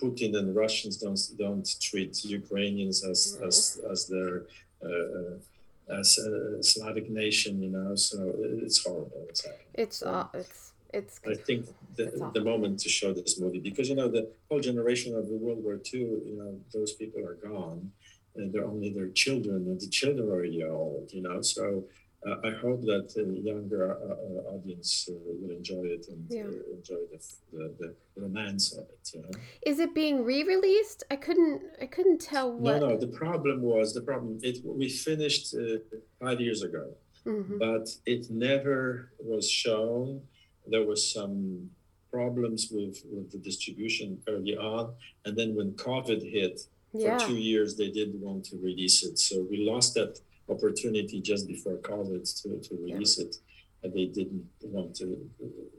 [0.00, 3.48] Putin and Russians don't don't treat Ukrainians as mm-hmm.
[3.48, 4.44] as as their
[4.84, 7.94] uh, uh as a Slavic nation, you know.
[7.94, 9.26] So it's horrible.
[9.28, 11.20] It's it's uh, it's it's.
[11.26, 15.14] I think the, the moment to show this movie because you know the whole generation
[15.16, 17.90] of the World War II, you know, those people are gone,
[18.36, 21.42] and they're only their children, and the children are already old, you know.
[21.42, 21.84] So
[22.26, 26.44] uh, I hope that the younger uh, uh audience uh, will enjoy it and yeah.
[26.44, 27.20] Uh, enjoy the,
[27.52, 29.10] the, the, romance of it.
[29.12, 29.30] You know?
[29.66, 31.04] Is it being re-released?
[31.10, 32.80] I couldn't I couldn't tell what.
[32.80, 32.96] No, no.
[32.96, 34.38] The problem was the problem.
[34.42, 35.78] It we finished uh,
[36.20, 36.94] five years ago,
[37.26, 37.58] mm-hmm.
[37.58, 40.22] but it never was shown.
[40.66, 41.70] There was some
[42.10, 44.94] problems with with the distribution early on,
[45.24, 46.60] and then when COVID hit.
[46.94, 51.46] For two years, they didn't want to release it, so we lost that opportunity just
[51.46, 53.26] before COVID to, to release yeah.
[53.26, 53.36] it.
[53.82, 55.28] And they didn't want to,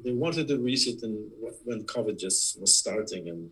[0.03, 1.27] they wanted to release it in,
[1.63, 3.49] when COVID just was starting and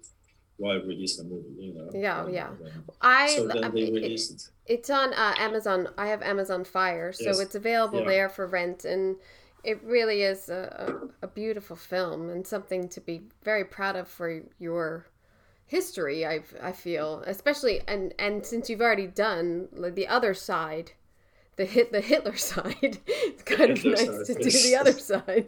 [0.58, 1.50] why release a movie?
[1.58, 1.90] You know.
[1.94, 2.48] Yeah, And, yeah.
[2.50, 4.74] um, I, so I then they released it.
[4.74, 5.90] it's on uh, Amazon.
[5.98, 7.40] I have Amazon Fire, so Yes.
[7.40, 8.06] it's available Yeah.
[8.06, 9.16] there for rent, and
[9.64, 14.08] it really is a, a, a beautiful film and something to be very proud of
[14.08, 15.08] for your
[15.66, 16.26] history.
[16.26, 20.92] I I feel, especially and and since you've already done the other side.
[21.56, 22.98] The hit the Hitler side.
[23.06, 25.46] It's kind of nice side, to do the other side.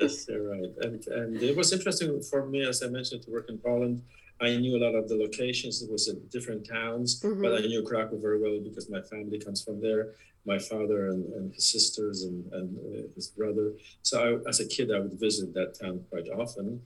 [0.00, 0.72] yes, you're right.
[0.82, 4.02] And and it was interesting for me, as I mentioned, to work in Poland.
[4.40, 5.82] I knew a lot of the locations.
[5.82, 7.40] It was in different towns, Mhm.
[7.42, 10.04] but I knew Krakow very well because my family comes from there.
[10.44, 13.66] My father and, and his sisters and, and uh, his brother.
[14.02, 16.82] So I, as a kid, I would visit that town quite often.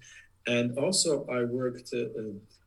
[0.47, 1.89] And also, I worked.
[1.93, 2.07] Uh,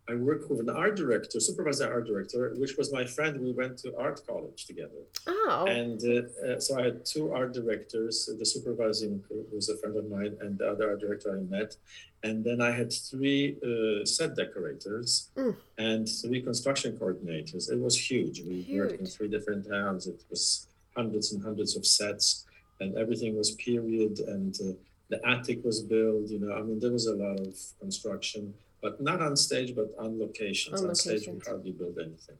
[0.10, 3.39] I worked with an art director, supervisor art director, which was my friend.
[3.39, 5.01] We went to art college together.
[5.28, 8.30] oh, And uh, uh, so I had two art directors.
[8.38, 9.24] The supervising
[9.54, 11.78] was a friend of mine, and the other art director I met.
[12.24, 15.56] And then I had three uh, set decorators Mm.
[15.78, 17.72] and three construction coordinators.
[17.72, 18.41] It was huge.
[18.41, 20.08] We worked in three different towns.
[20.08, 22.45] It was hundreds and hundreds of sets,
[22.82, 24.20] and everything was period.
[24.20, 24.74] And uh,
[25.10, 26.28] the attic was built.
[26.30, 29.89] You know, I mean, there was a lot of construction, but not on stage, but
[30.03, 30.81] on locations.
[30.81, 32.38] On On, stage, we hardly build anything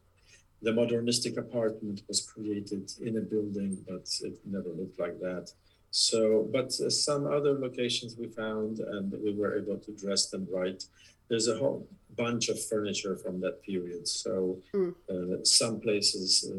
[0.67, 5.45] the modernistic apartment was created in a building, but it never looked like that.
[5.91, 10.47] So, but uh, some other locations we found, and we were able to dress them
[10.49, 10.81] right.
[11.29, 11.85] There's a whole
[12.23, 14.07] bunch of furniture from that period.
[14.07, 14.35] So,
[14.73, 14.95] Mm.
[15.13, 16.53] uh, some places uh,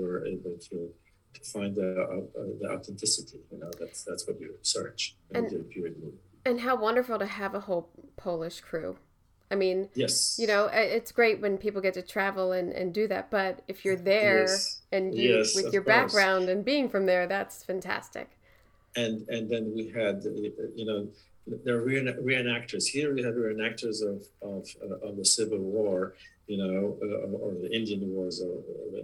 [0.00, 0.76] were able to,
[1.36, 3.40] to find the, uh, uh, the authenticity.
[3.52, 5.00] You know, that's that's what you search
[5.36, 5.96] And- period
[6.46, 7.84] and how wonderful to have a whole
[8.16, 8.96] Polish crew.
[9.50, 10.36] I mean, Yes.
[10.38, 13.84] you know it's great when people get to travel and, and do that but if
[13.84, 14.80] you're there Yes.
[14.92, 15.96] and you Yes, with your course.
[15.96, 18.28] background and being from there that's fantastic
[18.96, 20.30] and and then we had uh,
[20.74, 21.08] you know
[21.64, 26.14] there are reenactors here we have reenactors of of, uh, of the civil war
[26.46, 29.02] you know uh, or the indian wars or, or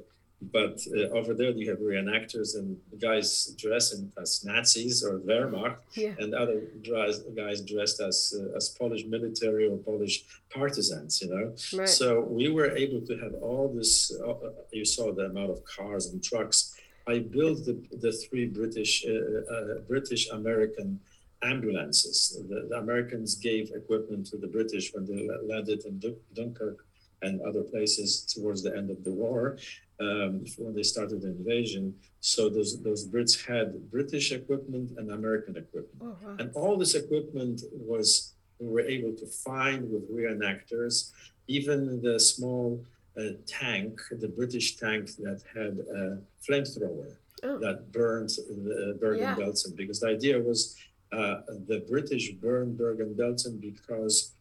[0.52, 6.14] but uh, over there you have reenactors and guys dressing as nazis or wehrmacht yeah
[6.18, 11.54] and other guys guys dressed as uh, as polish military or polish partisans you know
[11.78, 14.12] right so we were able to have all this.
[14.20, 16.74] Uh, uh, you saw the amount of cars and trucks.
[17.06, 21.00] I built the, the three British uh, uh, British American
[21.42, 22.42] ambulances.
[22.48, 26.02] The, the Americans gave equipment to the British when they landed in
[26.34, 26.84] Dunkirk
[27.22, 29.56] and other places towards the end of the war
[30.00, 31.94] um, when they started the invasion.
[32.20, 35.98] So those those Brits had British equipment and American equipment.
[36.02, 36.36] oh, wow.
[36.38, 41.10] And all this equipment was we were able to find with reenactors,
[41.46, 42.84] even the small
[43.18, 47.58] uh, tank, the British tank that had a flamethrower Oh.
[47.58, 48.98] that burned the Yeah.
[48.98, 49.76] Bergen-Belsen.
[49.76, 50.74] Because the idea was
[51.12, 51.36] uh,
[51.68, 54.32] the British burned Bergen-Belsen because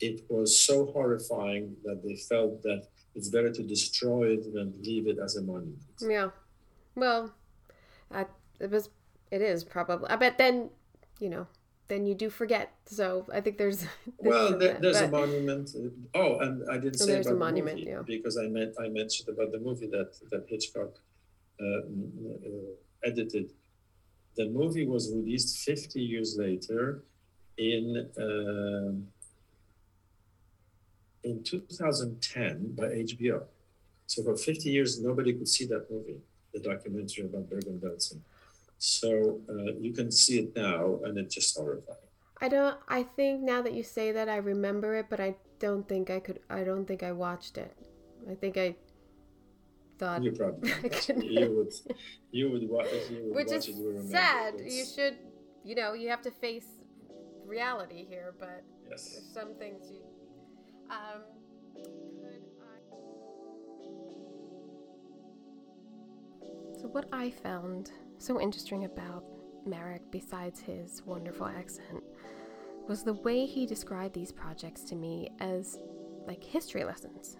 [0.00, 2.82] it was so horrifying that they felt that
[3.14, 5.78] it's better to destroy it than leave it as a monument.
[6.00, 6.28] yeah
[6.94, 7.32] well
[8.10, 8.26] I,
[8.60, 8.90] it was
[9.30, 10.70] it is probably i bet then
[11.20, 11.46] you know
[11.88, 13.88] then you do forget so i think there's, there's
[14.20, 15.70] Well, there, that, there's a monument.
[16.14, 18.02] Oh, and I didn't say there's a about the monument, movie yeah.
[18.06, 20.92] because I meant I mentioned about the movie that that Hitchcock
[21.60, 23.52] uh, uh, edited.
[24.36, 27.02] The movie was released 50 years later
[27.56, 29.08] in um
[31.24, 33.42] in 2010 by HBO.
[34.06, 36.18] So for 50 years, nobody could see that movie,
[36.54, 38.20] the documentary about Bergen-Belsen.
[38.78, 41.98] So uh, you can see it now, and it's just horrifying.
[42.40, 45.30] i don't i think now that you say that i remember it but i
[45.64, 47.72] don't think i could i don't think i watched it
[48.32, 48.68] i think i
[49.98, 50.70] thought You probably
[51.38, 51.72] you would
[52.38, 54.70] you would watch you would which watch is it, sad it.
[54.76, 55.16] you should
[55.68, 56.68] you know you have to face
[57.56, 59.02] reality here but Yes.
[59.12, 60.00] there's some things you
[60.90, 61.22] um
[66.80, 69.24] so what i found so interesting about
[69.66, 72.02] marek besides his wonderful accent
[72.88, 75.78] was the way he described these projects to me as
[76.26, 77.36] like history lessons.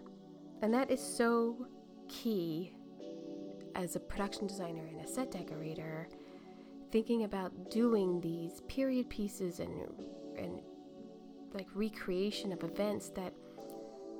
[0.62, 1.66] And that is so
[2.08, 2.72] key
[3.74, 6.08] as a production designer and a set decorator
[6.90, 9.70] thinking about doing these period pieces and
[10.36, 10.60] and
[11.52, 13.32] like recreation of events that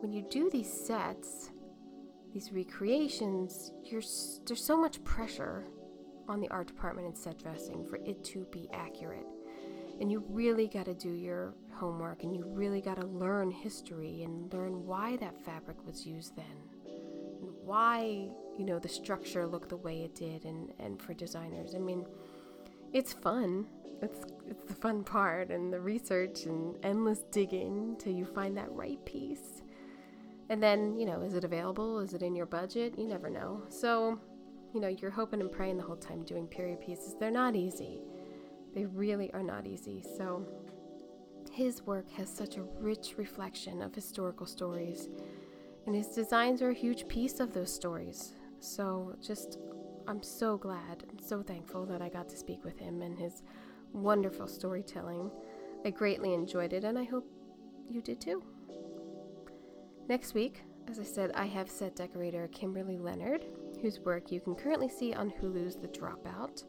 [0.00, 1.50] when you do these sets
[2.32, 5.64] these recreations there's so much pressure
[6.28, 9.26] on the art department and set dressing for it to be accurate.
[10.00, 14.22] And you really got to do your homework and you really got to learn history
[14.22, 16.44] and learn why that fabric was used then.
[17.40, 21.74] And why you know the structure looked the way it did and and for designers.
[21.74, 22.06] I mean
[22.92, 23.66] it's fun
[24.02, 28.70] it's it's the fun part and the research and endless digging till you find that
[28.72, 29.62] right piece
[30.50, 32.00] And then, you know, is it available?
[32.00, 32.98] Is it in your budget?
[32.98, 33.62] You never know.
[33.68, 34.18] So,
[34.74, 37.14] you know, you're hoping and praying the whole time doing period pieces.
[37.18, 38.02] They're not easy.
[38.74, 40.02] They really are not easy.
[40.16, 40.46] So,
[41.52, 45.08] his work has such a rich reflection of historical stories,
[45.86, 48.32] and his designs are a huge piece of those stories.
[48.60, 49.58] So, just,
[50.08, 53.42] I'm so glad and so thankful that I got to speak with him and his
[53.92, 55.30] wonderful storytelling.
[55.84, 57.30] I greatly enjoyed it, and I hope
[57.90, 58.42] you did too.
[60.08, 63.44] Next week, as I said, I have set decorator Kimberly Leonard,
[63.82, 66.64] whose work you can currently see on Hulu's The Dropout.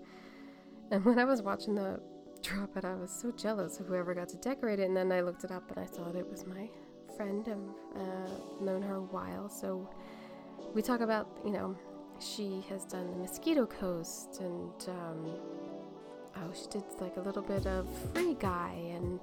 [0.92, 2.02] And when I was watching the
[2.42, 5.46] Dropout, I was so jealous of whoever got to decorate it, and then I looked
[5.46, 6.70] it up and I saw that it was my
[7.16, 7.48] friend.
[7.48, 8.30] I've uh,
[8.62, 9.90] known her a while, so
[10.74, 11.78] we talk about, you know,
[12.20, 15.40] she has done the Mosquito Coast and um,
[16.38, 19.20] oh, she did like a little bit of Free Guy and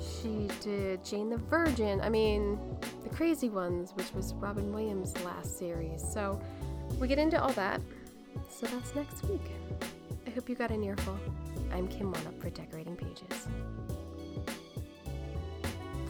[0.00, 2.00] she did Jane the Virgin.
[2.00, 2.58] I mean,
[3.02, 6.02] the crazy ones, which was Robin Williams' last series.
[6.12, 6.40] So
[6.98, 7.80] we get into all that.
[8.50, 9.50] So that's next week.
[10.26, 11.18] I hope you got an earful.
[11.72, 13.48] I'm Kim Wannop for Decorating Pages.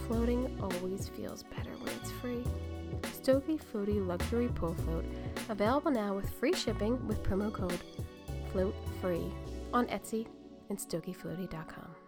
[0.07, 2.45] Floating always feels better when it's free.
[3.13, 5.05] Stogie Floaty Luxury Pool Float,
[5.51, 7.79] available now with free shipping with promo code
[8.53, 9.33] FLOATFREE
[9.73, 10.27] on Etsy
[10.69, 12.00] and StokieFloaty.com.